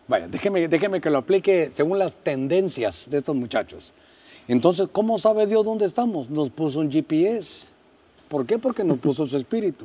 [0.09, 3.95] Vaya, déjeme, déjeme que lo aplique según las tendencias de estos muchachos.
[4.49, 6.31] Entonces, ¿cómo sabe Dios dónde estamos?
[6.31, 7.69] Nos puso un GPS.
[8.29, 8.59] ¿Por qué?
[8.59, 9.85] Porque nos puso su espíritu.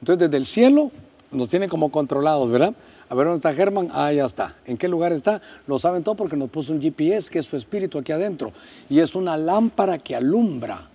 [0.00, 0.90] Entonces, desde el cielo
[1.30, 2.74] nos tiene como controlados, ¿verdad?
[3.08, 3.88] A ver, ¿dónde está Germán?
[3.92, 4.56] Ah, ya está.
[4.66, 5.42] ¿En qué lugar está?
[5.66, 8.52] Lo saben todo porque nos puso un GPS, que es su espíritu aquí adentro.
[8.88, 10.88] Y es una lámpara que alumbra.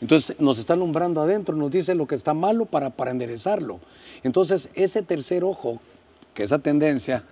[0.00, 3.80] Entonces nos está alumbrando adentro, nos dice lo que está malo para, para enderezarlo.
[4.22, 5.80] Entonces ese tercer ojo,
[6.34, 7.24] que esa tendencia,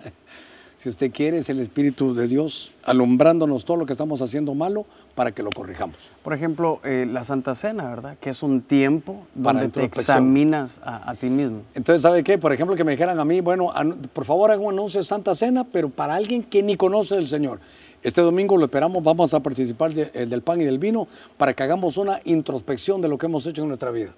[0.75, 4.85] si usted quiere, es el Espíritu de Dios alumbrándonos todo lo que estamos haciendo malo
[5.15, 5.95] para que lo corrijamos.
[6.23, 8.17] Por ejemplo, eh, la Santa Cena, ¿verdad?
[8.19, 11.61] Que es un tiempo donde te examinas a, ti mismo.
[11.75, 12.37] Entonces, ¿sabe qué?
[12.37, 13.71] Por ejemplo, que me dijeran a mí, bueno,
[14.11, 17.27] por favor haga un anuncio de Santa Cena, pero para alguien que ni conoce al
[17.27, 17.59] Señor.
[18.01, 21.07] Este domingo lo esperamos, vamos a participar eh, del pan y del vino
[21.37, 24.13] para que hagamos una introspección de lo que hemos hecho en nuestra vida.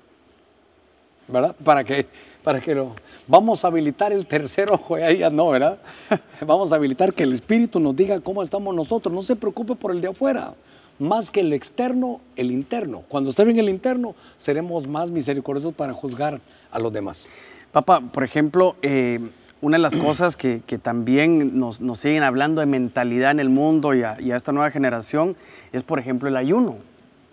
[1.28, 1.56] ¿Verdad?
[1.64, 2.08] Para que
[2.46, 2.94] para que lo...
[3.28, 5.80] Vamos a habilitar el tercer ojo, ya no, ¿verdad?
[6.46, 9.14] Vamos a habilitar que el Espíritu nos diga cómo estamos nosotros.
[9.14, 10.54] No se preocupe por el de afuera,
[11.00, 13.02] más que el externo, el interno.
[13.10, 17.28] Cuando esté bien el interno, seremos más misericordiosos para juzgar a los demás.
[17.72, 19.20] Papá, por ejemplo, eh,
[19.60, 24.04] una de las cosas que, también nos, siguen hablando de mentalidad en el mundo y
[24.04, 25.36] a, y a esta nueva generación
[25.74, 26.78] es, por ejemplo, el ayuno.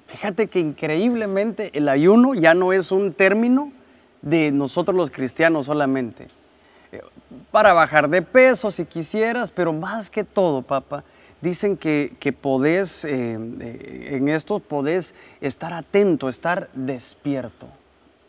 [0.07, 3.73] Fíjate que increíblemente el ayuno ya no es un término
[4.23, 6.29] de nosotros los cristianos solamente.
[6.93, 7.01] Eh,
[7.51, 11.05] para bajar de peso si quisieras, pero más que todo, papá,
[11.41, 17.67] dicen que, que podés, eh, eh, en esto podés estar atento, estar despierto.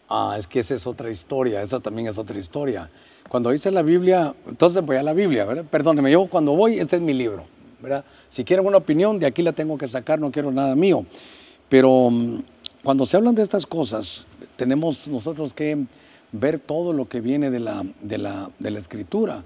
[0.10, 2.90] Ah, es que esa es otra historia, esa también es otra historia.
[3.30, 5.66] Cuando dice la Biblia, entonces voy a la Biblia, ¿verdad?
[5.70, 7.46] Perdóneme, yo cuando voy, este es mi libro,
[7.82, 8.04] ¿verdad?
[8.28, 11.06] Si quieren una opinión, de aquí la tengo que sacar, no quiero nada mío.
[11.70, 12.44] Pero mm,
[12.84, 14.28] cuando se hablan de estas cosas,
[14.64, 15.78] tenemos nosotros que
[16.32, 19.44] ver todo lo que viene de la, de la, de la escritura.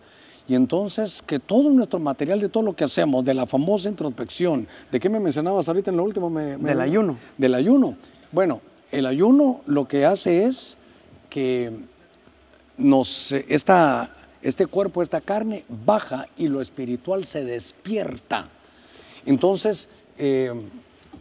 [0.48, 4.68] Y entonces que todo nuestro material de todo lo que hacemos, de la famosa introspección,
[4.92, 6.30] ¿de qué me mencionabas ahorita en lo último?
[6.30, 7.18] Me, del ayuno.
[7.36, 7.96] Del ayuno.
[8.32, 10.78] Bueno, el ayuno lo que hace es
[11.32, 11.74] que
[12.78, 14.12] nos, esta,
[14.44, 18.50] este cuerpo, esta carne baja y lo espiritual se despierta.
[19.26, 20.54] Entonces, eh,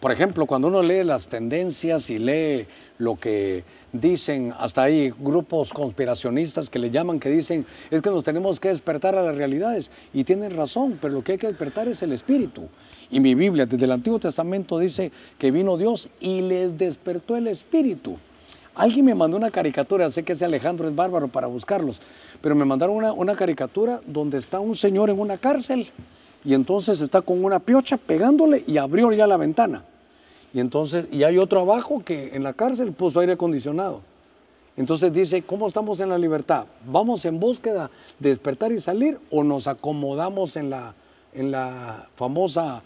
[0.01, 2.67] por ejemplo, cuando uno lee las tendencias y lee
[2.99, 3.65] lo que
[4.01, 8.69] dicen, hasta hay grupos conspiracionistas que le llaman, que dicen, es que nos tenemos que
[8.69, 9.91] despertar a las realidades.
[10.13, 12.69] Y tienen razón, pero lo que hay que despertar es el espíritu.
[13.11, 17.47] Y mi Biblia, desde el Antiguo Testamento, dice que vino Dios y les despertó el
[17.47, 18.17] espíritu.
[18.75, 22.01] Alguien me mandó una caricatura, sé que ese Alejandro es bárbaro para buscarlos,
[22.43, 25.89] pero me mandaron una, una caricatura donde está un señor en una cárcel
[26.45, 29.83] y entonces está con una piocha pegándole y abrió ya la ventana.
[30.57, 34.01] Y entonces, y hay otro abajo que en la cárcel puso aire acondicionado.
[34.75, 36.65] Entonces dice, ¿cómo estamos en la libertad?
[36.87, 40.95] ¿Vamos en búsqueda de despertar y salir o nos acomodamos en la,
[41.35, 42.83] en la famosa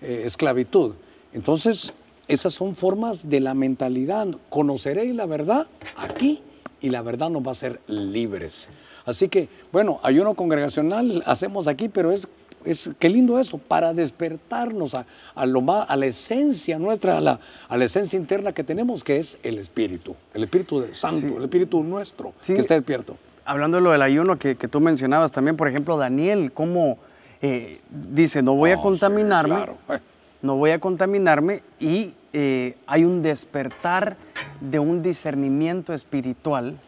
[0.00, 0.94] eh, esclavitud?
[1.32, 1.94] Entonces,
[2.26, 4.26] esas son formas de la mentalidad.
[4.50, 6.42] Conoceréis la verdad aquí
[6.80, 8.68] y la verdad nos va a hacer libres.
[9.04, 12.26] Así que, bueno, ayuno congregacional hacemos aquí, pero es
[12.64, 17.40] es, qué lindo eso, para despertarnos a, lo más, a la esencia nuestra, a la,
[17.68, 21.44] a la, esencia interna que tenemos, que es el Espíritu, el Espíritu de Santo, el
[21.44, 23.16] Espíritu nuestro, que está despierto.
[23.44, 26.98] Hablando de lo del ayuno que, tú mencionabas también, por ejemplo, Daniel, cómo
[27.40, 29.66] eh, dice, no voy a contaminarme,
[30.42, 34.16] no voy a contaminarme y eh, hay un despertar
[34.60, 36.78] de un discernimiento espiritual,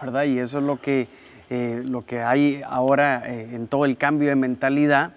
[0.00, 0.24] ¿verdad?
[0.24, 1.08] Y eso es lo que
[1.48, 5.12] eh, lo que hay ahora eh, en todo el cambio de mentalidad,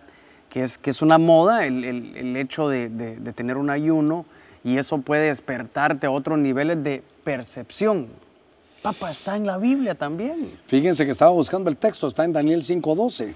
[0.47, 4.25] que es, que es una moda, el, el, hecho de, de, tener un ayuno,
[4.63, 8.07] y eso puede despertarte a otros niveles de percepción.
[8.83, 10.51] Papá, está en la Biblia también.
[10.67, 13.33] Fíjense que estaba buscando el texto, está en Daniel 5.12.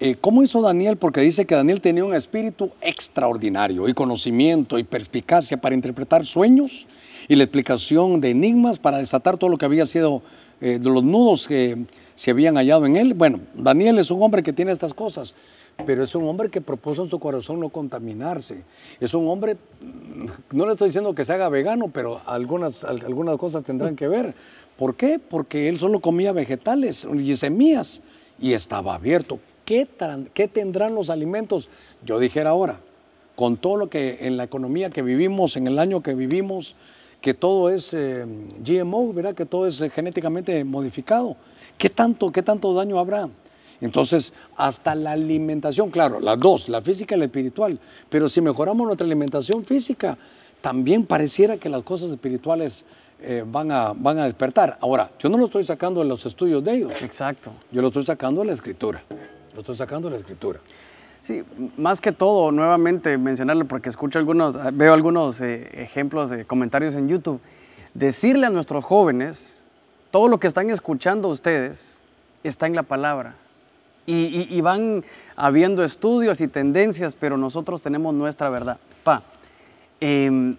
[0.00, 0.96] Eh, ¿Cómo hizo Daniel?
[0.96, 6.88] Porque dice que Daniel tenía un espíritu extraordinario y conocimiento y perspicacia para interpretar sueños
[7.28, 10.22] y la explicación de enigmas para desatar todo lo que había sido
[10.60, 11.86] de los nudos que
[12.18, 13.14] se habían hallado en él.
[13.14, 15.36] Bueno, Daniel es un hombre que tiene estas cosas,
[15.86, 18.64] pero es un hombre que propuso en su corazón no contaminarse.
[18.98, 19.56] Es un hombre,
[20.50, 24.34] no le estoy diciendo que se haga vegano, pero algunas, algunas cosas tendrán que ver.
[24.76, 25.20] ¿Por qué?
[25.20, 28.02] Porque él solo comía vegetales y semillas
[28.40, 29.38] y estaba abierto.
[29.64, 29.86] ¿Qué,
[30.34, 31.68] ¿Qué tendrán los alimentos?
[32.04, 32.80] Yo dijera ahora,
[33.36, 36.74] con todo lo que en la economía que vivimos, en el año que vivimos,
[37.20, 38.24] que todo es eh,
[38.64, 39.36] GMO, ¿verdad?
[39.36, 41.36] Que todo es eh, genéticamente modificado.
[41.78, 43.28] ¿Qué tanto, ¿Qué tanto daño habrá?
[43.80, 48.84] Entonces, hasta la alimentación, claro, las dos, la física y la espiritual, pero si mejoramos
[48.84, 50.18] nuestra alimentación física,
[50.60, 52.84] también pareciera que las cosas espirituales
[53.20, 54.78] eh, van, a, van a despertar.
[54.80, 57.02] Ahora, yo no lo estoy sacando de los estudios de ellos.
[57.02, 57.52] Exacto.
[57.70, 59.02] Yo lo estoy sacando de la escritura.
[59.54, 60.58] Lo estoy sacando de la escritura.
[61.20, 61.42] Sí,
[61.76, 67.08] más que todo, nuevamente mencionarlo, porque escucho algunos, veo algunos eh, ejemplos de comentarios en
[67.08, 67.40] YouTube,
[67.94, 69.57] decirle a nuestros jóvenes
[70.10, 72.02] todo lo que están escuchando ustedes
[72.42, 73.34] está en la palabra.
[74.10, 75.04] Y, van
[75.36, 78.78] habiendo estudios y tendencias, pero nosotros tenemos nuestra verdad.
[79.04, 79.22] Pa,
[80.00, 80.56] em,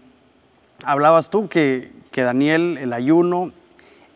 [0.85, 3.51] hablabas tú que, que Daniel, el ayuno,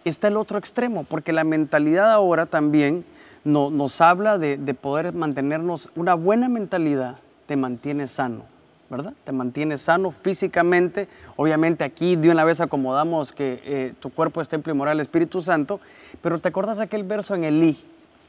[0.05, 3.05] está el otro extremo, porque la mentalidad ahora también
[3.43, 7.17] nos habla de, de, poder mantenernos, una buena mentalidad
[7.47, 8.52] te mantiene sano.
[8.93, 9.13] ¿Verdad?
[9.23, 11.07] Te mantienes sano físicamente.
[11.35, 15.41] Obviamente aquí de una vez acomodamos que eh, tu cuerpo es templo y moral Espíritu
[15.41, 15.79] Santo,
[16.21, 17.77] pero ¿te acuerdas aquel verso en Elí?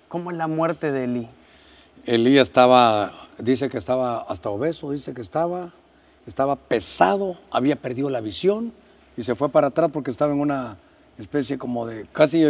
[0.08, 1.28] ¿Cómo es la muerte de Elí?
[2.06, 5.72] Elí estaba, dice que estaba hasta obeso, dice que estaba,
[6.26, 8.72] estaba pesado, había perdido la visión
[9.16, 10.78] y se fue para atrás porque estaba en una
[11.18, 12.42] especie como de, casi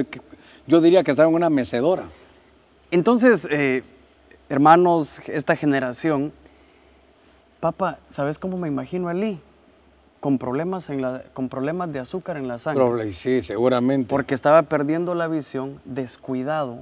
[0.66, 2.04] yo diría que estaba en una mecedora.
[2.90, 3.82] Entonces, eh,
[4.48, 6.32] hermanos, esta generación,
[7.64, 9.40] Papá, ¿sabes cómo me imagino a Lee?
[10.20, 13.10] Con problemas, en la, con problemas de azúcar en la sangre.
[13.10, 14.06] Sí, seguramente.
[14.10, 16.80] Porque estaba perdiendo la visión, descuidado.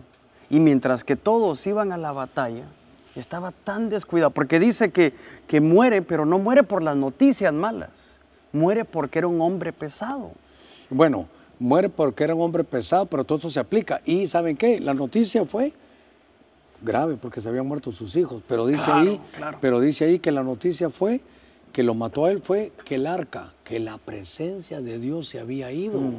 [0.50, 2.64] Y mientras que todos iban a la batalla,
[3.14, 4.32] estaba tan descuidado.
[4.32, 5.14] Porque dice que,
[5.46, 8.18] que muere, pero no muere por las noticias malas.
[8.52, 10.32] Muere porque era un hombre pesado.
[10.90, 11.28] Bueno,
[11.60, 14.00] muere porque era un hombre pesado, pero todo eso se aplica.
[14.04, 14.80] ¿Y saben qué?
[14.80, 15.72] La noticia fue
[16.82, 19.20] grave porque se habían muerto sus hijos, pero dice ahí,
[19.60, 21.20] pero dice ahí que la noticia fue
[21.72, 25.40] que lo mató a él fue que el arca, que la presencia de Dios se
[25.40, 26.00] había ido.
[26.00, 26.16] Mm.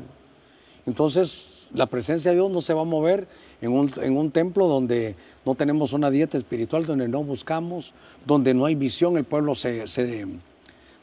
[0.85, 3.27] Entonces, la presencia de Dios no se va a mover
[3.61, 7.93] en un, en un templo donde no tenemos una dieta espiritual, donde no buscamos,
[8.25, 10.27] donde no hay visión, el pueblo se, se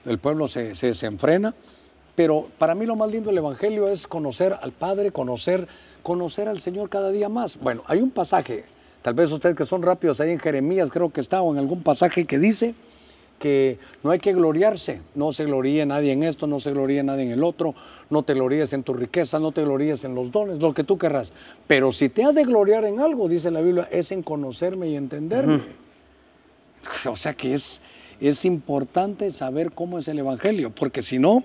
[0.05, 1.55] el pueblo se, se desenfrena.
[2.14, 5.68] Pero para mí lo más lindo del Evangelio es conocer al Padre, conocer,
[6.03, 7.59] conocer al Señor cada día más.
[7.59, 8.64] Bueno, hay un pasaje,
[9.02, 11.82] tal vez ustedes que son rápidos ahí en Jeremías, creo que está, o en algún
[11.82, 12.74] pasaje que dice
[13.38, 17.24] que no hay que gloriarse, no se gloríe nadie en esto, no se gloríe nadie
[17.24, 17.74] en el otro,
[18.10, 20.98] no te gloríes en tu riqueza, no te gloríes en los dones, lo que tú
[20.98, 21.32] querrás.
[21.66, 24.96] Pero si te ha de gloriar en algo, dice la Biblia, es en conocerme y
[24.96, 25.60] entenderme.
[27.10, 27.82] O sea que es,
[28.22, 31.44] es importante saber cómo es el Evangelio, porque si no,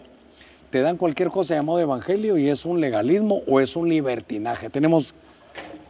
[0.70, 4.70] te dan cualquier cosa llamado Evangelio y es un legalismo o es un libertinaje.
[4.70, 5.14] Tenemos,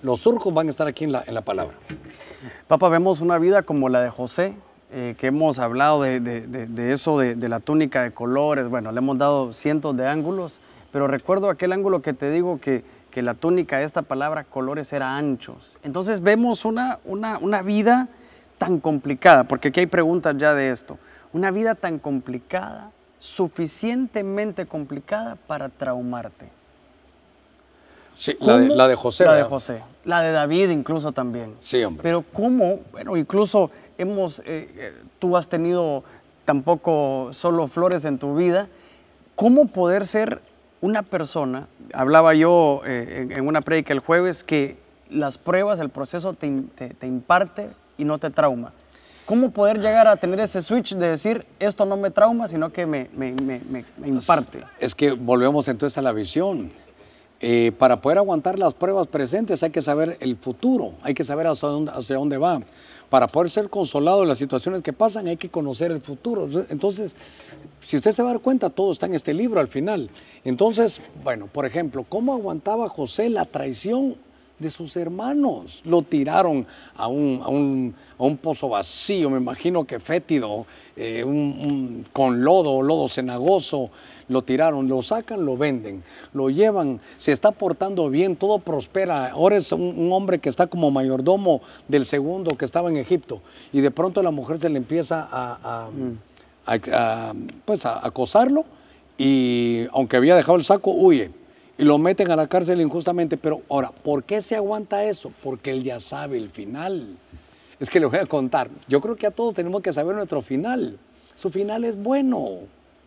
[0.06, 1.76] los surcos van a estar aquí en la, en la palabra.
[2.68, 4.54] Papá, vemos una vida como la de José,
[4.91, 9.00] eh, que hemos hablado de, de, de eso, de, la túnica de colores, bueno, le
[9.00, 13.34] hemos dado cientos de ángulos, pero recuerdo aquel ángulo que te digo que, que la
[13.34, 15.80] túnica, esta palabra colores, era anchos.
[15.82, 18.08] Entonces vemos una, una, una vida
[18.60, 21.00] tan complicada, porque aquí hay preguntas ya de esto,
[21.34, 26.46] una vida tan complicada, suficientemente complicada para traumarte.
[28.15, 29.25] Sí, la de, la de, José.
[29.25, 29.84] La de José.
[30.06, 31.56] La de David incluso también.
[31.60, 32.04] Sí, hombre.
[32.04, 36.04] Pero cómo, bueno, incluso hemos, eh, eh, tú has tenido
[36.45, 38.67] tampoco solo flores en tu vida,
[39.36, 40.41] ¿cómo poder ser
[40.82, 41.67] una persona?
[41.93, 44.78] Hablaba yo eh, en, una predica el jueves que
[45.10, 48.71] las pruebas, el proceso te, te, imparte y no te trauma.
[49.25, 52.86] ¿Cómo poder llegar a tener ese switch de decir, esto no me trauma, sino que
[52.86, 53.60] me, me, me,
[53.97, 54.63] me imparte?
[54.80, 56.71] Es que volvemos entonces a la visión.
[57.78, 61.69] Para poder aguantar las pruebas presentes hay que saber el futuro, hay que saber hacia
[61.69, 62.62] dónde, hacia dónde va
[63.10, 66.50] para poder ser consolado en las situaciones que pasan hay que conocer el futuro.
[66.69, 67.15] Entonces,
[67.82, 70.10] si usted se va a dar cuenta, todo está en este libro al final.
[70.43, 74.15] Entonces, bueno, por ejemplo, ¿cómo aguantaba José la traición
[74.60, 75.82] de sus hermanos?
[75.86, 76.65] Lo tiraron
[76.96, 77.94] a un,
[78.41, 80.65] pozo vacío, me imagino que fétido,
[80.96, 81.24] eh,
[82.13, 83.89] con lodo, lodo cenagoso.
[84.28, 89.30] Lo tiraron, lo sacan, lo venden, lo llevan, se está portando bien, todo prospera.
[89.32, 93.41] Ahora es un, hombre que está como mayordomo del segundo que estaba en Egipto.
[93.72, 95.89] Y de pronto la mujer se le empieza a,
[97.65, 98.65] pues a acosarlo.
[99.18, 101.32] Y aunque había dejado el saco, huye
[101.78, 103.38] y lo meten a la cárcel injustamente.
[103.38, 105.32] Pero ahora, ¿por qué se aguanta eso?
[105.44, 107.18] Porque él ya sabe el final.
[107.80, 108.70] Es que le voy a contar.
[108.88, 110.98] Yo creo que a todos tenemos que saber nuestro final.
[111.36, 112.62] Su final es bueno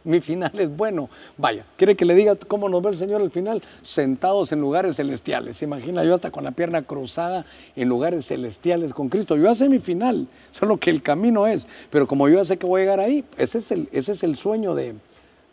[0.08, 1.10] mi final es bueno.
[1.36, 3.62] Vaya, ¿quiere que le diga cómo nos ve el Señor al final?
[3.82, 5.58] Sentados en lugares celestiales.
[5.58, 7.44] Se imagina yo hasta con la pierna cruzada
[7.76, 9.36] en lugares celestiales con Cristo.
[9.36, 11.68] Yo hace mi final, solo que el camino es.
[11.90, 14.22] Pero como yo ya sé que voy a llegar ahí, ese es el, ese es
[14.22, 14.94] el sueño de,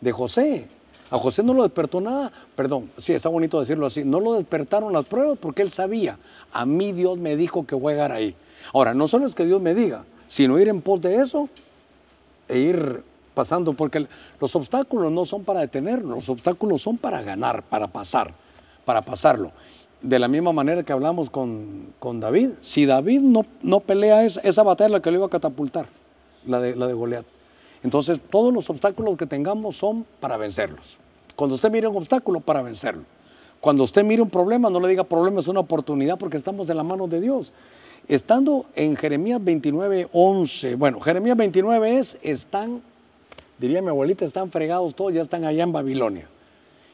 [0.00, 0.66] de José.
[1.10, 4.92] A José no lo despertó nada, perdón, sí, está bonito decirlo así, no lo despertaron
[4.92, 6.18] las pruebas porque él sabía,
[6.52, 8.34] a mí Dios me dijo que voy a llegar ahí.
[8.72, 11.48] Ahora, no solo es que Dios me diga, sino ir en pos de eso
[12.48, 13.02] e ir
[13.34, 14.06] pasando, porque
[14.40, 18.32] los obstáculos no son para detenernos, los obstáculos son para ganar, para pasar,
[18.84, 19.52] para pasarlo.
[20.00, 24.40] De la misma manera que hablamos con, con David, si David no, no pelea esa,
[24.40, 25.86] esa batalla la que le iba a catapultar,
[26.46, 27.35] la de, la de Goliat.
[27.82, 30.98] Entonces, todos los obstáculos que tengamos son para vencerlos.
[31.34, 33.02] Cuando usted mire un obstáculo, para vencerlo.
[33.60, 36.76] Cuando usted mire un problema, no le diga problema, es una oportunidad porque estamos en
[36.76, 37.52] la mano de Dios.
[38.08, 42.82] Estando en Jeremías 29, 11, bueno, Jeremías 29 es, están
[43.58, 46.28] diría mi abuelita, están fregados todos, ya están allá en Babilonia.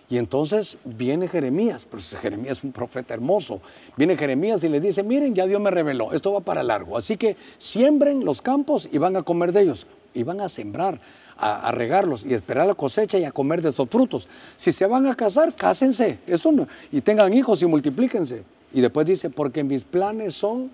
[0.09, 3.61] Y entonces viene Jeremías, pues Jeremías es un profeta hermoso.
[3.97, 6.99] Viene Jeremías y le dice, miren, ya Dios me reveló, esto va para largo.
[6.99, 9.87] Así que siembren los campos y van a comer de ellos.
[10.15, 11.01] Y van a sembrar,
[11.37, 14.29] a, regarlos y esperar la cosecha y a comer de estos frutos.
[14.57, 16.19] Si se van a casar, cásense.
[16.27, 16.53] Esto
[16.91, 18.43] y tengan hijos y multiplíquense.
[18.73, 20.71] Y después dice, porque mis planes son,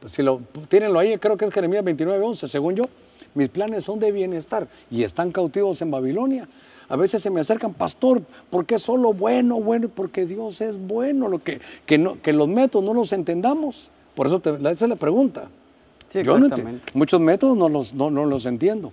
[0.00, 2.84] pues si lo, tírenlo ahí, creo que es Jeremías 29, 11, según yo
[3.34, 6.48] mis planes son de bienestar y están cautivos en Babilonia.
[6.88, 9.88] A veces se me acercan, pastor, ¿por qué solo bueno, bueno?
[9.88, 13.90] Porque Dios es bueno, lo que, que, no, que los métodos no los entendamos.
[14.14, 15.48] Por eso te, esa es la pregunta.
[16.14, 16.92] Sí, exactamente.
[16.94, 18.92] muchos métodos no los, no, no los entiendo.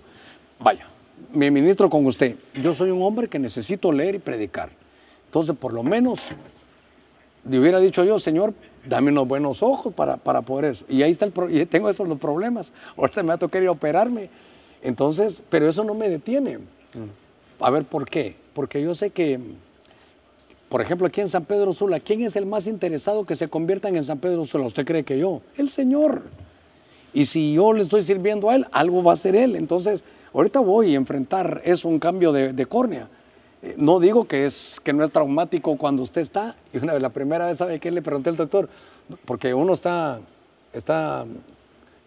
[0.58, 0.88] Vaya,
[1.32, 2.34] me ministro con usted.
[2.60, 4.70] Yo soy un hombre que necesito leer y predicar.
[5.26, 6.30] Entonces, por lo menos,
[7.48, 8.54] le hubiera dicho yo, Señor,
[8.84, 10.84] dame unos buenos ojos para, para poder eso.
[10.88, 12.72] Y ahí está el y tengo esos los problemas.
[12.96, 14.28] Ahorita me va a tocar ir a operarme.
[14.82, 16.58] Entonces, pero eso no me detiene.
[17.60, 18.34] A ver, ¿por qué?
[18.52, 19.38] Porque yo sé que,
[20.68, 23.94] por ejemplo, aquí en San Pedro Sula, ¿quién es el más interesado que se conviertan
[23.94, 24.66] en San Pedro Sula?
[24.66, 25.40] ¿Usted cree que yo?
[25.56, 26.24] El Señor.
[27.12, 29.56] Y si yo le estoy sirviendo a Él, algo va a ser Él.
[29.56, 33.08] Entonces, ahorita voy a enfrentar eso, un cambio de, córnea.
[33.62, 36.56] Eh, No digo que, es, que no es traumático cuando usted está.
[36.72, 38.68] Y una vez, la primera vez, ¿sabe qué le pregunté al doctor?
[39.24, 40.20] Porque uno está,
[40.72, 41.26] está,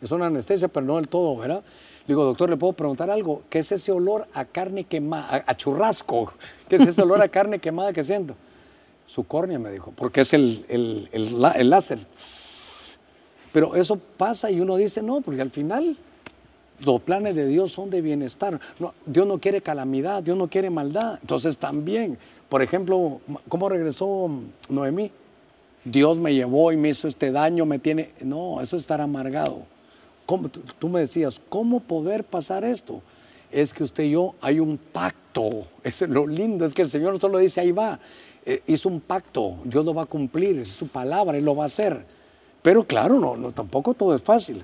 [0.02, 1.62] es una anestesia, pero no del todo, ¿verdad?
[2.08, 3.44] Le digo, doctor, ¿le puedo preguntar algo?
[3.50, 6.34] ¿Qué es ese olor a carne quemada, a, a churrasco?
[6.70, 8.36] ¿Qué es ese olor a carne quemada que siento?
[9.08, 12.00] Su córnea, me dijo, porque es el, el, el láser.
[13.56, 15.96] Pero eso pasa y uno dice, no, porque al final
[16.84, 18.60] los planes de Dios son de bienestar.
[19.06, 21.20] Dios no quiere calamidad, Dios no quiere maldad.
[21.22, 22.18] Entonces también,
[22.50, 24.30] por ejemplo, ¿cómo regresó
[24.68, 25.10] Noemí?
[25.86, 28.10] Dios me llevó y me hizo este daño, me tiene...
[28.20, 29.60] No, eso es estar amargado.
[30.26, 30.50] ¿Cómo?
[30.50, 33.02] Tú, me decías, ¿cómo poder pasar esto?
[33.54, 35.66] Es que usted y yo hay un pacto.
[35.82, 38.02] Es lo lindo, es que el Señor solo dice, ahí va.
[38.46, 41.64] Eh, hizo un pacto, Dios lo va a cumplir, es su palabra, Él lo va
[41.64, 42.15] a hacer.
[42.66, 44.64] Pero claro, no, no, tampoco todo es fácil.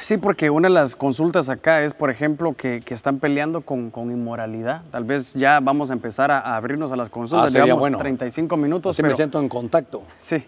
[0.00, 3.90] Sí, porque una de las consultas acá es, por ejemplo, que, que están peleando con,
[3.90, 4.80] con inmoralidad.
[4.90, 7.48] Tal vez ya vamos a empezar a, a abrirnos a las consultas.
[7.48, 7.98] Ah, sería Llevamos bueno.
[7.98, 8.96] 35 minutos.
[8.96, 10.02] Así me pero- siento en contacto.
[10.16, 10.42] Sí.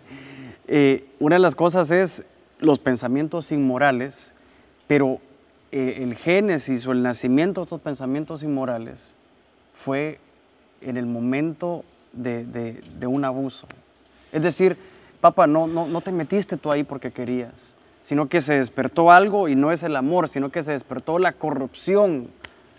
[0.69, 2.25] Eh, una de las cosas es
[2.61, 4.33] los pensamientos inmorales,
[4.87, 5.19] pero
[5.71, 9.13] eh, el génesis o el nacimiento de estos pensamientos inmorales
[9.75, 10.19] fue
[10.81, 11.85] en el momento
[12.15, 13.67] de, de- de un abuso.
[14.33, 14.77] Es decir,
[15.21, 19.49] papá, no, no, no te metiste tú ahí porque querías, sino que se despertó algo
[19.49, 22.29] y no es el amor, sino que se despertó la corrupción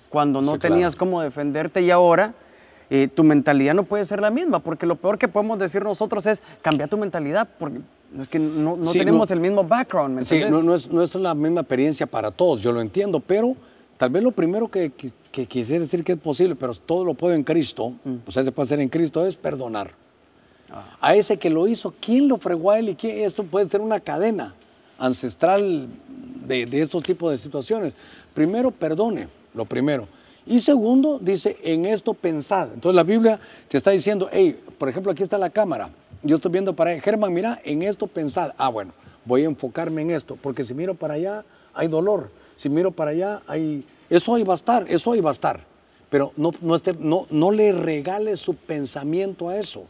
[0.09, 0.75] cuando no Sí, claro.
[0.75, 2.33] tenías cómo defenderte y ahora
[2.89, 6.25] eh, tu mentalidad no puede ser la misma, porque lo peor que podemos decir nosotros
[6.27, 7.79] es cambiar tu mentalidad, porque
[8.19, 10.91] es que no, no Sí, tenemos no- el mismo background, ¿me Sí, no, no es,
[10.91, 13.55] no es la misma experiencia para todos, yo lo entiendo, pero
[13.95, 17.13] tal vez lo primero que, que- que quisiera decir que es posible, pero todo lo
[17.13, 17.93] puedo en Cristo,
[18.27, 19.91] o sea, se puede hacer en Cristo, es perdonar.
[20.99, 22.89] A ese que lo hizo, ¿quién lo fregó a él?
[22.89, 23.19] Y quién?
[23.19, 24.55] esto puede ser una cadena
[24.97, 25.87] ancestral
[26.45, 27.93] de, estos tipos de situaciones.
[28.33, 30.07] Primero, perdone, lo primero.
[30.45, 32.73] Y segundo, dice, en esto pensad.
[32.73, 35.89] Entonces la Biblia te está diciendo, hey, por ejemplo, aquí está la cámara.
[36.23, 37.01] Yo estoy viendo para allá.
[37.01, 38.53] Germán, mira, en esto pensad.
[38.57, 38.93] Ah, bueno,
[39.25, 41.43] voy a enfocarme en esto, porque si miro para allá,
[41.73, 42.29] hay dolor.
[42.55, 43.85] Si miro para allá, hay...
[44.09, 45.61] Eso ahí va a estar, eso ahí va a estar.
[46.09, 46.51] Pero no,
[46.99, 49.85] no, no le regales su pensamiento a eso.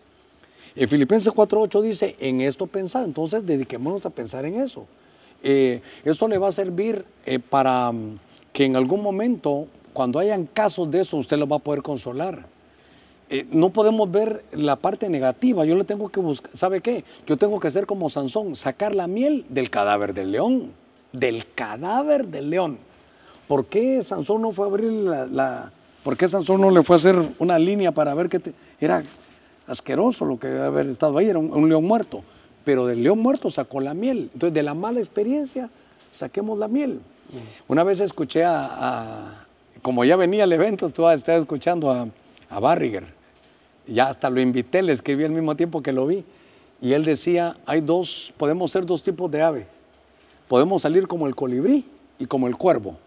[0.76, 4.86] En Filipenses 4.8 dice, en esto pensad, entonces dediquémonos a pensar en eso.
[5.43, 8.19] Eh, esto le va a servir eh, para mm,
[8.53, 12.45] que en algún momento, cuando hayan casos de eso, usted lo va a poder consolar.
[13.30, 17.03] Eh, no podemos ver la parte negativa, yo le tengo que buscar, ¿sabe qué?
[17.28, 20.72] Yo tengo que ser como Sansón, sacar la miel del cadáver del león,
[21.13, 22.78] del cadáver del león.
[23.47, 25.72] ¿Por qué Sansón no fue a abrir la, la-
[26.03, 29.03] ¿Por qué Sansón no le fue a hacer una línea para ver qué te- era
[29.72, 32.24] asqueroso lo que debe haber estado ahí, era un, león muerto.
[32.63, 34.30] Pero del león muerto sacó la miel.
[34.34, 35.69] Entonces, de la mala experiencia,
[36.11, 36.99] saquemos la miel.
[37.67, 39.45] Una vez escuché a,
[39.82, 42.07] como ya venía al evento, estaba, estaba escuchando a,
[42.49, 43.05] a Barriger.
[43.88, 46.24] Ya hasta lo invité, le escribí al mismo tiempo que lo vi.
[46.82, 49.67] Y él decía, hay dos, podemos ser dos tipos de aves.
[50.47, 51.86] Podemos salir como el colibrí
[52.19, 52.97] y como el cuervo.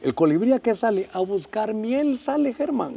[0.00, 1.08] El colibrí a qué sale?
[1.12, 2.94] A buscar miel sale Germán.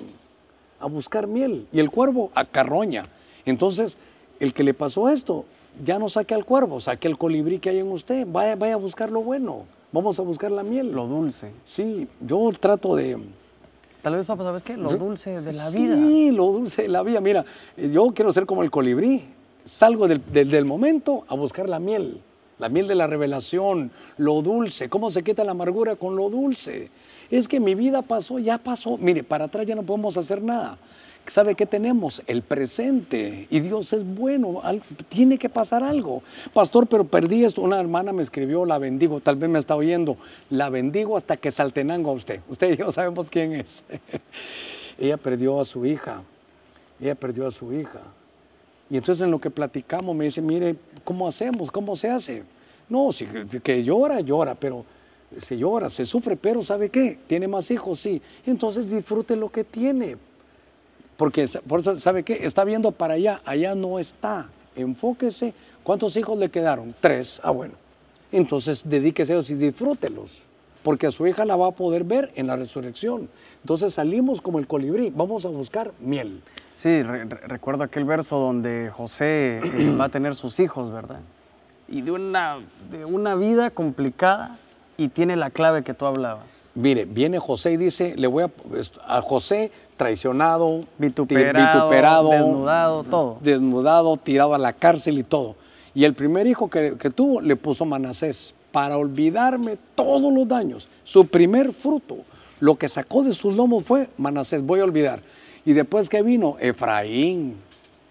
[0.79, 1.67] A buscar miel.
[1.71, 3.03] Y el cuervo a carroña.
[3.45, 3.97] Entonces,
[4.39, 5.45] el que le pasó esto,
[5.83, 8.25] ya no saque al cuervo, saque al colibrí que hay en usted.
[8.29, 9.65] Vaya, vaya a buscar lo bueno.
[9.91, 10.91] Vamos a buscar la miel.
[10.91, 11.51] Lo dulce.
[11.63, 13.17] Sí, yo trato de...
[14.01, 14.77] Tal vez, papá, ¿sabes qué?
[14.77, 16.31] Lo dulce de la Sí, vida.
[16.33, 17.19] lo dulce de la vida.
[17.19, 17.43] Mira,
[17.75, 19.23] yo quiero ser como el colibrí.
[19.63, 22.21] Salgo del, del- del momento a buscar la miel.
[22.59, 24.87] La miel de la revelación, lo dulce.
[24.89, 26.89] ¿Cómo se quita la amargura con lo dulce?
[27.29, 28.97] Es que mi vida pasó, ya pasó.
[28.97, 30.77] Mire, para atrás ya no podemos hacer nada.
[31.27, 32.23] ¿Sabe qué tenemos?
[32.25, 33.47] El presente.
[33.49, 34.61] Y Dios es bueno.
[35.09, 36.23] tiene que pasar algo.
[36.53, 37.61] Pastor, pero perdí esto.
[37.61, 39.19] Una hermana me escribió, la bendigo.
[39.19, 40.17] Tal vez me está oyendo.
[40.49, 42.39] La bendigo hasta que saltenango a usted.
[42.47, 43.83] Usted y yo sabemos quién es.
[44.97, 46.21] Ella perdió a su hija.
[46.99, 47.99] Ella perdió a su hija.
[48.89, 51.71] Y entonces en lo que platicamos me dice, mire, ¿cómo hacemos?
[51.71, 52.43] ¿Cómo se hace?
[52.87, 53.25] No, si
[53.61, 54.85] que llora, llora, pero
[55.35, 57.19] se llora, se sufre, pero ¿sabe qué?
[57.27, 58.21] Tiene más hijos, sí.
[58.45, 60.17] Entonces disfrute lo que tiene.
[61.17, 62.45] Porque, ¿sabe qué?
[62.45, 64.47] Está viendo para allá, allá no está.
[64.75, 65.53] Enfóquese.
[65.83, 66.93] ¿Cuántos hijos le quedaron?
[67.01, 67.41] Tres.
[67.43, 67.73] Ah, bueno.
[68.31, 70.43] Entonces dedíquese a ellos y disfrútelos.
[70.83, 73.27] Porque a su hija la va a poder ver en la resurrección.
[73.63, 76.41] Entonces salimos como el colibrí, vamos a buscar miel.
[76.75, 81.19] Sí, re- re- recuerdo aquel verso donde José eh, va a tener sus hijos, ¿verdad?
[81.89, 82.59] Y de una,
[82.91, 84.57] de una vida complicada
[84.97, 86.71] y tiene la clave que tú hablabas.
[86.75, 88.51] Mire, viene José y dice, le voy a,
[89.07, 93.37] a José traicionado, Vituperado, vituperado, desnudado, todo.
[93.41, 95.55] desnudado, tirado a la cárcel y todo.
[95.93, 100.87] Y el primer hijo que, que tuvo le puso Manasés para olvidarme todos los daños.
[101.03, 102.17] Su primer fruto,
[102.59, 105.21] lo que sacó de sus lomos fue Manasés, voy a olvidar.
[105.65, 107.66] Y después que vino Efraín.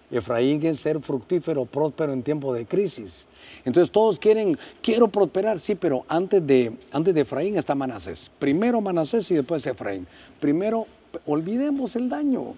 [0.09, 3.27] Efraín es ser fructífero, próspero en tiempo de crisis.
[3.65, 8.31] Entonces todos quieren, quiero prosperar, sí, pero antes de, antes de Efraín está Manasés.
[8.39, 10.07] Primero Manasés y después Efraín.
[10.39, 10.87] Primero
[11.25, 12.53] olvidemos el daño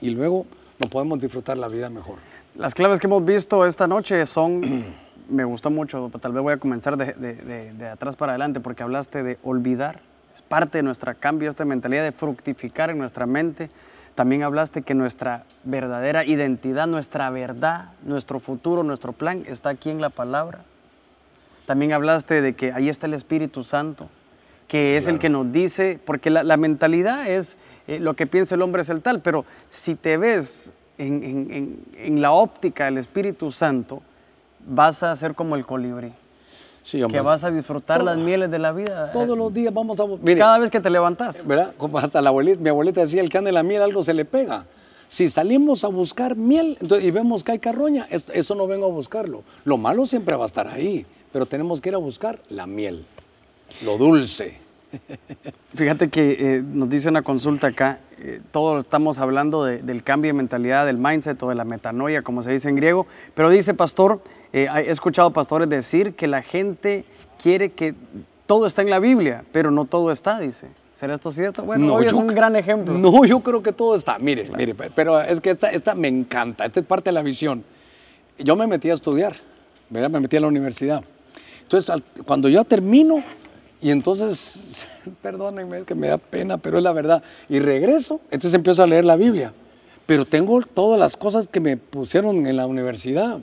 [0.00, 0.46] y luego
[0.78, 2.16] no podemos disfrutar la vida mejor.
[2.56, 4.84] Las claves que hemos visto esta noche son,
[5.28, 9.22] me gustó mucho, tal vez voy a comenzar de, de atrás para adelante porque hablaste
[9.22, 10.00] de olvidar,
[10.34, 13.70] es parte de nuestra cambio, esta mentalidad de fructificar en nuestra mente
[14.18, 20.00] también hablaste que nuestra verdadera identidad, nuestra verdad, nuestro futuro, nuestro plan está aquí en
[20.00, 20.64] la palabra.
[21.66, 24.08] También hablaste de que ahí está el Espíritu Santo,
[24.66, 28.62] que es el que nos dice, porque la, mentalidad es eh, lo que piensa el
[28.62, 34.02] hombre es el tal, pero si te ves en, en la óptica del Espíritu Santo,
[34.66, 36.12] vas a ser como el colibrí
[36.90, 39.12] que vas a disfrutar las mieles de la vida.
[39.12, 40.04] Todos los días vamos a...
[40.36, 41.46] Cada vez que te levantas.
[41.46, 41.74] ¿Verdad?
[41.94, 44.24] hasta la abuelita, mi abuelita decía, el que anda en la miel algo se le
[44.24, 44.66] pega.
[45.08, 49.42] Si salimos a buscar miel y vemos que hay carroña, eso, no vengo a buscarlo.
[49.64, 53.06] Lo malo siempre va a estar ahí, pero tenemos que ir a buscar la miel,
[53.84, 54.58] lo dulce.
[55.74, 60.32] Fíjate que eh, nos dice una consulta acá, eh, todos estamos hablando del cambio de
[60.34, 64.20] mentalidad, del mindset o de la metanoia, como se dice en griego, pero dice, pastor,
[64.52, 67.04] eh, he escuchado pastores decir que la gente
[67.40, 67.94] quiere que
[68.46, 70.68] todo está en la Biblia, pero no todo está, dice.
[70.94, 71.62] ¿Será esto cierto?
[71.62, 72.92] Bueno, hoy es un gran ejemplo.
[72.92, 74.18] No, yo creo que todo está.
[74.18, 77.62] Mire, mire, pero es que esta, esta me encanta, esta es parte de la visión.
[78.36, 79.36] Yo me metí a estudiar,
[79.90, 81.04] me metí a la universidad.
[81.62, 83.22] Entonces, cuando yo termino,
[83.80, 84.86] y entonces,
[85.22, 89.04] perdónenme, que me da pena, pero es la verdad, y regreso, entonces empiezo a leer
[89.04, 89.52] la Biblia.
[90.06, 93.40] Pero tengo todas las cosas que me pusieron en la universidad.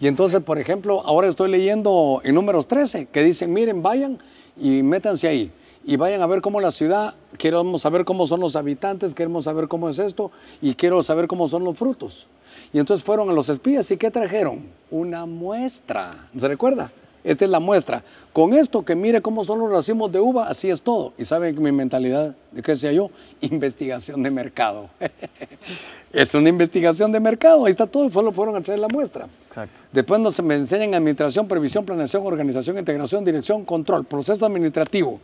[0.00, 4.18] Y entonces, por ejemplo, ahora estoy leyendo en números 13, que dicen, miren, vayan
[4.56, 5.50] y métanse ahí.
[5.84, 9.66] Y vayan a ver cómo la ciudad, queremos saber cómo son los habitantes, queremos saber
[9.66, 12.28] cómo es esto y quiero saber cómo son los frutos.
[12.72, 14.66] Y entonces fueron a los espías y ¿qué trajeron?
[14.90, 16.28] Una muestra.
[16.36, 16.92] ¿Se recuerda?
[17.28, 18.02] Esta es la muestra.
[18.32, 21.12] Con esto que mire cómo son los racimos de uva, así es todo.
[21.18, 23.10] Y saben mi mentalidad, de qué sea yo,
[23.42, 24.88] investigación de mercado.
[26.14, 29.26] es una investigación de mercado, ahí está todo, solo fueron a traer la muestra.
[29.46, 29.82] Exacto.
[29.92, 35.20] Después nos me enseñan administración, previsión, planeación, organización, integración, dirección, control, proceso administrativo.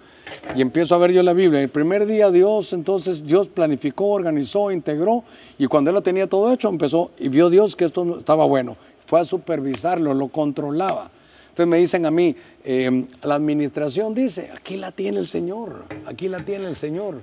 [0.55, 1.63] Y empiezo a ver yo la Biblia.
[1.63, 5.25] El primer día Dios, entonces Dios planificó, organizó, integró,
[5.57, 8.77] y cuando Él lo tenía todo hecho, empezó y vio Dios que esto estaba bueno.
[9.07, 11.11] Fue a supervisarlo, lo controlaba.
[11.55, 12.35] Entonces me dicen a mí,
[12.65, 17.21] em, la administración dice, aquí la tiene el Señor, aquí la tiene el Señor.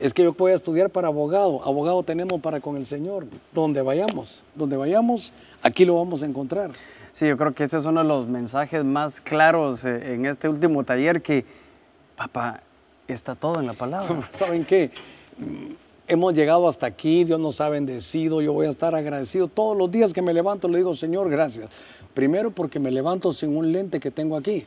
[0.00, 3.80] Es que yo voy a estudiar para abogado, abogado tenemos para con el Señor, donde
[3.80, 5.32] vayamos, donde vayamos,
[5.62, 6.72] aquí lo vamos a encontrar.
[7.12, 10.48] Sí, yo creo que ese es uno de los mensajes más claros eh, en este
[10.48, 11.44] último taller, que,
[12.16, 12.60] papá,
[13.06, 14.28] está todo en la palabra.
[14.32, 14.90] ¿Saben qué?
[16.06, 19.48] Hemos llegado hasta aquí, Dios nos ha bendecido, yo voy a estar agradecido.
[19.48, 21.68] Todos los días que me levanto le digo, Señor, gracias.
[22.12, 24.66] Primero porque me levanto sin un lente que tengo aquí.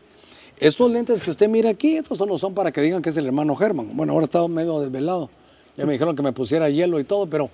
[0.60, 3.28] Estos lentes que usted mira aquí, estos solo son para que digan que es el
[3.28, 3.92] hermano Germán.
[3.94, 5.30] Bueno, ahora estaba medio desvelado.
[5.78, 7.52] Ya me dijeron que me pusiera hielo y todo, pero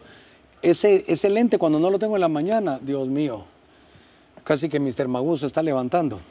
[0.61, 3.43] ese, ese lente cuando no lo tengo en la mañana, Dios mío,
[4.45, 5.09] casi que Mr.
[5.09, 6.21] Magus se está levantando.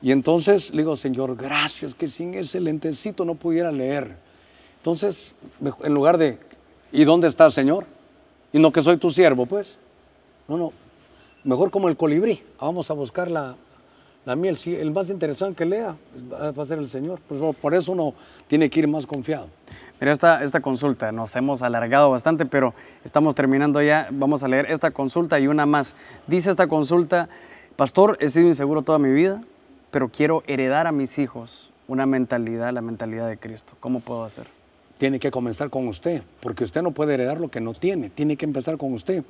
[0.00, 4.16] y entonces le digo, Señor, gracias que sin ese lentecito no pudiera leer.
[4.78, 5.34] Entonces,
[5.82, 6.38] en lugar de
[6.92, 7.86] ¿Y dónde está el Señor?
[8.52, 9.78] Y no que soy tu siervo, pues.
[10.46, 10.72] No, no.
[11.42, 12.42] Mejor como el colibrí.
[12.60, 13.56] Vamos a buscar la,
[14.36, 14.58] miel.
[14.58, 15.96] Sí, el más interesante que lea
[16.30, 17.18] va a ser el Señor.
[17.26, 18.14] Pues, por eso uno
[18.46, 19.48] tiene que ir más confiado.
[20.00, 22.74] Mira, esta, esta consulta nos hemos alargado bastante, pero
[23.04, 24.08] estamos terminando ya.
[24.10, 25.96] Vamos a leer esta consulta y una más.
[26.26, 27.30] Dice esta consulta,
[27.76, 29.42] Pastor, he sido inseguro toda mi vida,
[29.90, 33.72] pero quiero heredar a mis hijos una mentalidad, la mentalidad de Cristo.
[33.80, 34.61] ¿Cómo puedo hacer?
[35.02, 38.36] Tiene que comenzar con usted, porque usted no puede heredar lo que no tiene, tiene
[38.36, 39.24] que empezar con usted.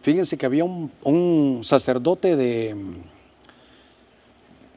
[0.00, 2.74] Fíjense que había un, sacerdote de,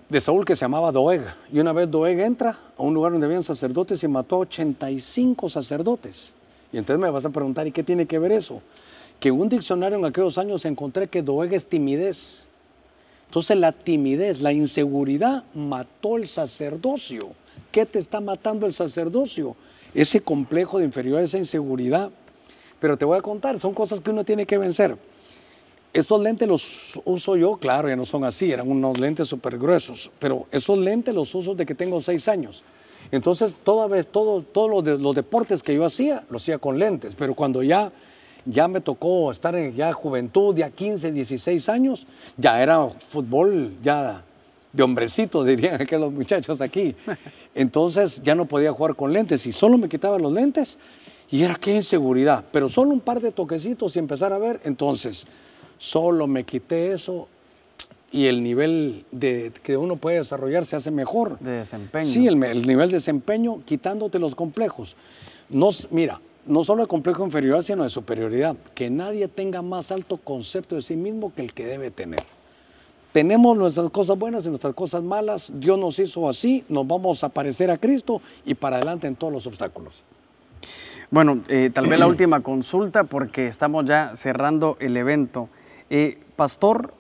[0.10, 1.24] de Saúl que se llamaba Doeg,
[1.54, 5.48] y una vez Doeg entra a un lugar donde habían sacerdotes y mató a 85
[5.48, 6.34] sacerdotes.
[6.74, 8.62] Y entonces me vas a preguntar, ¿y qué tiene que ver eso?
[9.22, 12.46] Que un diccionario en aquellos años encontré que Doeg es timidez.
[13.28, 17.30] Entonces la timidez, la inseguridad mató el sacerdocio.
[17.72, 19.56] ¿Qué te está matando el sacerdocio?
[19.94, 22.10] Ese complejo de inferioridad, esa inseguridad.
[22.80, 24.98] Pero te voy a contar, son cosas que uno tiene que vencer.
[25.94, 30.10] Estos lentes los uso yo, claro, ya no son así, eran unos lentes súper gruesos,
[30.20, 32.64] pero esos lentes los uso de que tengo seis años.
[33.12, 37.14] Entonces, toda vez, todo, todos los, los deportes que yo hacía, los hacía con lentes,
[37.14, 37.92] pero cuando ya,
[38.46, 44.24] ya me tocó estar en ya juventud, ya 15, 16 años, ya era fútbol, ya
[44.74, 46.96] de hombrecito, dirían que los muchachos aquí.
[47.56, 50.80] Entonces ya no podía jugar con lentes y solo me quitaba los lentes
[51.30, 55.26] Y era qué inseguridad, pero solo un par de toquecitos y empezar a ver, entonces,
[55.78, 57.28] solo me quité eso
[58.12, 61.40] y el nivel de, que uno puede desarrollar se hace mejor.
[61.40, 62.06] De desempeño.
[62.06, 64.98] Sí, el, el nivel de desempeño quitándote los complejos.
[65.50, 68.56] No, mira, no solo el complejo de inferioridad, sino de superioridad.
[68.76, 72.24] Que nadie tenga más alto concepto de sí mismo que el que debe tener.
[73.12, 75.52] Tenemos nuestras cosas buenas y nuestras cosas malas.
[75.56, 79.34] Dios nos hizo así, nos vamos a parecer a Cristo y para adelante en todos
[79.34, 80.04] los obstáculos.
[81.10, 85.50] Bueno, eh, tal vez la última consulta porque estamos ya cerrando el evento.
[85.90, 86.94] Eh, pastor,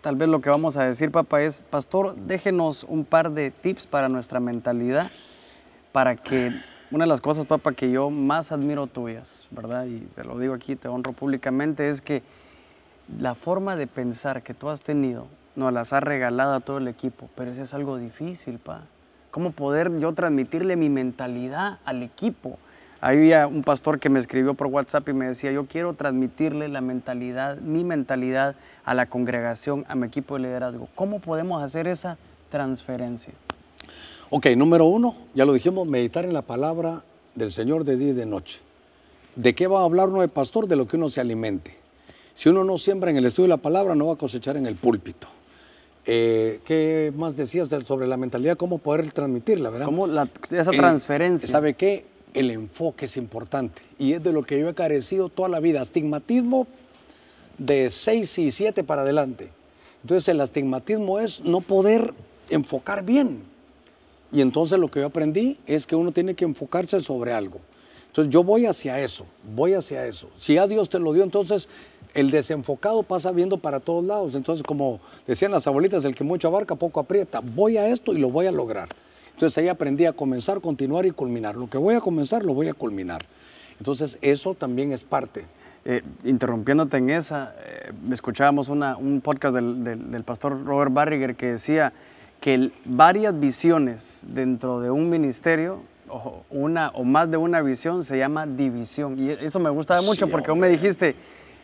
[0.00, 3.86] tal vez lo que vamos a decir, papá, es, pastor, déjenos un par de tips
[3.86, 5.10] para nuestra mentalidad,
[5.92, 6.52] para que
[6.90, 9.84] una de las cosas, papá, que yo más admiro tuyas, ¿verdad?
[9.84, 12.22] Y te lo digo aquí, te honro públicamente, es que
[13.18, 15.26] la forma de pensar que tú has tenido
[15.56, 18.82] nos las has regalado a todo el equipo, pero eso es algo difícil, pa.
[19.30, 22.58] ¿Cómo poder yo transmitirle mi mentalidad al equipo?
[23.00, 26.80] Había un pastor que me escribió por WhatsApp y me decía, yo quiero transmitirle la
[26.80, 30.88] mentalidad, mi mentalidad a la congregación, a mi equipo de liderazgo.
[30.94, 32.18] ¿Cómo podemos hacer esa
[32.50, 33.32] transferencia?
[34.28, 37.02] Ok, número uno, ya lo dijimos, meditar en la palabra
[37.34, 38.60] del Señor de día y de noche.
[39.34, 40.66] ¿De qué va a hablar uno de pastor?
[40.66, 41.76] De lo que uno se alimente.
[42.34, 44.66] Si uno no siembra en el estudio de la palabra, no va a cosechar en
[44.66, 45.28] el púlpito.
[46.06, 48.56] Eh, ¿Qué más decías sobre la mentalidad?
[48.56, 49.70] ¿Cómo poder transmitirla?
[49.70, 49.86] ¿verdad?
[49.86, 51.48] ¿Cómo la, esa transferencia?
[51.48, 52.06] ¿Sabe qué?
[52.32, 55.80] El enfoque es importante y es de lo que yo he carecido toda la vida.
[55.80, 56.66] Astigmatismo
[57.58, 59.50] de 6 y 7 para adelante.
[60.02, 62.14] Entonces el astigmatismo es no poder
[62.48, 63.42] enfocar bien.
[64.32, 67.60] Y entonces lo que yo aprendí es que uno tiene que enfocarse sobre algo.
[68.06, 69.24] Entonces yo voy hacia eso,
[69.54, 70.30] voy hacia eso.
[70.36, 71.68] Si ya Dios te lo dio, entonces
[72.14, 74.34] el desenfocado pasa viendo para todos lados.
[74.34, 77.40] Entonces, como decían las abuelitas, el que mucho abarca, poco aprieta.
[77.40, 78.88] Voy a esto y lo voy a lograr.
[79.32, 81.56] Entonces ahí aprendí a comenzar, continuar y culminar.
[81.56, 83.24] Lo que voy a comenzar, lo voy a culminar.
[83.78, 85.44] Entonces eso también es parte.
[85.86, 91.36] Eh, interrumpiéndote en esa, eh, escuchábamos una, un podcast del, del, del, pastor Robert Barriger
[91.36, 91.94] que decía
[92.38, 95.80] que el, varias visiones dentro de un ministerio,
[96.10, 99.18] o una o más de una visión, se llama división.
[99.18, 100.68] Y eso me gusta mucho Sí, porque vos hombre.
[100.68, 101.16] me dijiste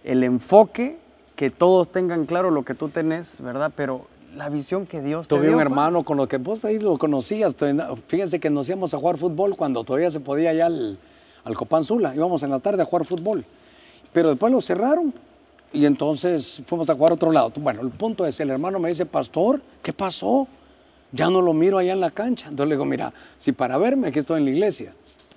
[0.07, 0.99] el enfoque,
[1.35, 3.73] que todos tengan claro lo que tú tenés, ¿verdad?
[3.77, 5.57] Pero la visión que Dios te Tuve dio.
[5.57, 7.57] un hermano con lo que vos ahí lo conocías.
[8.07, 10.99] Fíjense que nos íbamos a jugar fútbol cuando todavía se podía allá al,
[11.45, 12.15] al Copanzula.
[12.15, 13.45] Íbamos en la tarde a jugar fútbol.
[14.13, 15.13] Pero después lo cerraron
[15.73, 17.53] y entonces fuimos a jugar a otro lado.
[17.57, 20.47] Bueno, el punto es, el hermano me dice, pastor, ¿qué pasó?
[21.13, 22.49] Ya no lo miro allá en la cancha.
[22.49, 24.95] Entonces le digo, mira, si para verme aquí estoy en la iglesia,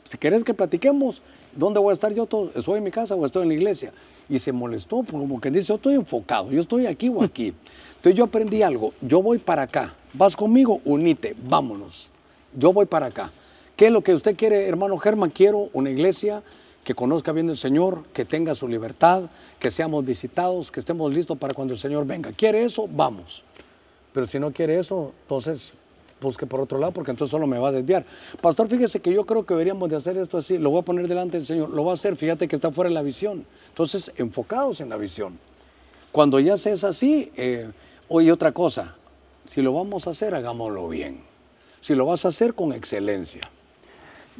[0.07, 1.21] si querés que platiquemos,
[1.55, 2.25] ¿dónde voy a estar yo?
[2.25, 2.51] Todo?
[2.55, 3.91] ¿Estoy en mi casa o estoy en la iglesia?
[4.29, 7.53] Y se molestó, porque como que dice, yo estoy enfocado, yo estoy aquí o aquí.
[7.95, 12.09] Entonces yo aprendí algo, yo voy para acá, vas conmigo, unite, vámonos.
[12.57, 13.31] Yo voy para acá.
[13.75, 15.29] ¿Qué es lo que usted quiere, hermano Germán?
[15.29, 16.43] Quiero una iglesia
[16.83, 19.23] que conozca bien el Señor, que tenga su libertad,
[19.59, 22.31] que seamos visitados, que estemos listos para cuando el Señor venga.
[22.31, 22.87] ¿Quiere eso?
[22.87, 23.43] Vamos.
[24.13, 25.73] Pero si no quiere eso, entonces
[26.21, 28.05] busque por otro lado, porque entonces solo me va a desviar.
[28.41, 31.07] Pastor, fíjese que yo creo que deberíamos de hacer esto así, lo voy a poner
[31.07, 33.45] delante del Señor, lo va a hacer, fíjate que está fuera de la visión.
[33.69, 35.39] Entonces, enfocados en la visión.
[36.11, 37.69] Cuando ya se es así, eh,
[38.07, 38.95] oye otra cosa,
[39.45, 41.21] si lo vamos a hacer, hagámoslo bien.
[41.81, 43.41] Si lo vas a hacer con excelencia.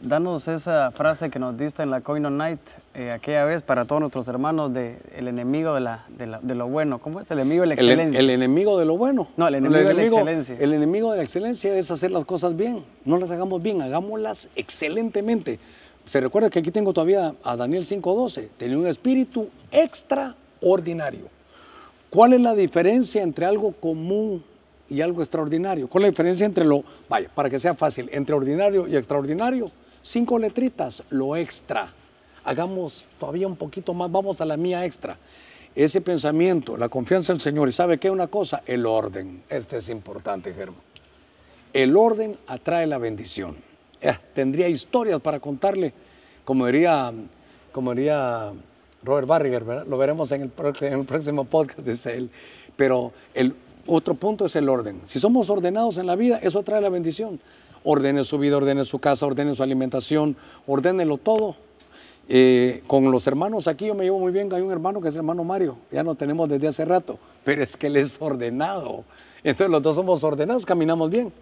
[0.02, 2.60] Danos esa frase que nos diste en la Coino Night
[2.93, 6.56] eh, aquella vez para todos nuestros hermanos de el enemigo de, la, de, la- de
[6.56, 7.00] lo bueno.
[7.00, 7.30] ¿Cómo es?
[7.32, 8.20] El enemigo de la El, excelencia.
[8.22, 9.28] el enemigo de lo bueno.
[9.36, 10.56] No, el enemigo de la excelencia.
[10.58, 12.86] El enemigo de la excelencia es hacer las cosas bien.
[13.04, 15.60] No las hagamos bien, hagámoslas excelentemente.
[16.06, 18.47] Se recuerda que aquí tengo todavía a Daniel 5.12.
[18.58, 21.26] Tenía un espíritu extraordinario.
[22.10, 24.43] ¿Cuál es la diferencia entre algo común
[24.88, 25.89] y algo extraordinario?
[25.89, 29.70] ¿Cuál es la diferencia entre lo, vaya, para que sea fácil, entre ordinario y extraordinario?
[30.02, 31.89] Cinco letritas, lo extra.
[32.43, 35.18] Hagamos todavía un poquito más, vamos a la mía extra.
[35.76, 37.70] Ese pensamiento, la confianza en el Señor.
[37.70, 38.10] ¿Y sabe qué?
[38.10, 39.43] Una cosa, el orden.
[39.50, 40.82] Este es importante, Germán.
[41.74, 43.56] El orden atrae la bendición.
[44.34, 45.93] Tendría historias para contarle,
[46.43, 47.14] como diría,
[47.72, 48.52] como diría
[49.04, 49.64] Robert Barriger.
[49.88, 52.30] Lo veremos en el, en el próximo podcast, dice él.
[52.76, 53.54] Pero el
[53.86, 55.02] otro punto es el orden.
[55.06, 57.39] Si somos ordenados en la vida, eso atrae la bendición.
[57.84, 60.36] Ordene su vida, ordene su casa, ordene su alimentación,
[60.67, 61.55] ordénelo todo.
[62.32, 65.15] Eh, con los hermanos aquí yo me llevo muy bien, hay un hermano que es
[65.15, 69.03] el hermano Mario, ya lo tenemos desde hace rato, pero es que él es ordenado.
[69.43, 71.34] Entonces los dos somos ordenados, caminamos bien.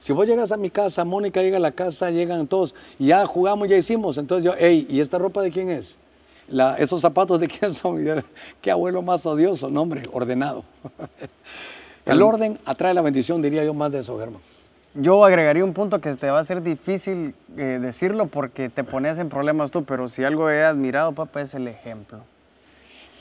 [0.00, 3.68] Si vos llegas a mi casa, Mónica llega a la casa, llegan todos, ya jugamos,
[3.68, 4.18] ya hicimos.
[4.18, 5.96] Entonces yo, hey, ¿y esta ropa de quién es?
[6.48, 8.04] La- ¿Esos zapatos de quién son?
[8.60, 10.62] Qué abuelo más odioso, no hombre, ordenado.
[12.06, 14.40] El orden atrae la bendición, diría yo más de eso, Germán.
[15.00, 19.18] Yo agregaría un punto que te va a ser difícil eh, decirlo porque te pones
[19.18, 22.20] en problemas tú, pero si algo he admirado, papá, es el ejemplo.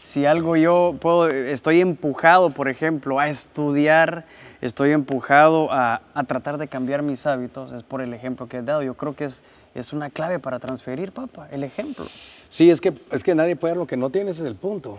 [0.02, 4.26] Si algo yo puedo, estoy empujado, por ejemplo, a estudiar,
[4.62, 8.62] estoy empujado a, a tratar de cambiar mis hábitos, es por el ejemplo que he
[8.62, 8.82] dado.
[8.84, 9.44] Yo creo que es,
[9.76, 12.06] es una clave para transferir, papá, el ejemplo.
[12.50, 14.56] Sí, es que, es que nadie puede dar lo que no tiene, ese es el
[14.56, 14.98] punto.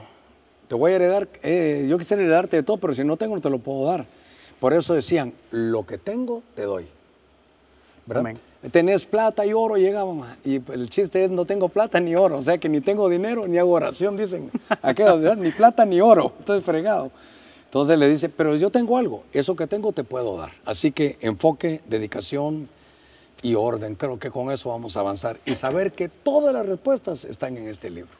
[0.68, 3.41] Te voy a heredar, eh, yo quisiera heredarte de todo, pero si no tengo, no
[3.41, 4.05] te lo puedo dar.
[4.61, 6.86] Por eso decían, lo que tengo, te doy.
[8.06, 8.20] ¿Verdad?
[8.20, 8.38] Amén.
[8.72, 10.36] Tenés plata y oro, llega mamá.
[10.44, 12.38] Y el chiste es, no tengo plata ni oro.
[12.38, 14.50] O sea que ni tengo dinero, ni hago oración, dicen.
[15.38, 16.32] Ni plata ni oro.
[16.40, 17.12] Estoy fregado.
[17.66, 19.24] Entonces le dice, pero yo tengo algo.
[19.32, 20.52] Eso que tengo te puedo dar.
[20.64, 22.68] Así que enfoque, dedicación
[23.42, 23.94] y orden.
[23.94, 25.38] Creo que con eso vamos a avanzar.
[25.44, 28.12] Y saber que todas las respuestas están en este libro.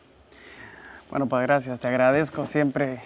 [1.11, 3.01] Bueno, pues gracias, te agradezco siempre.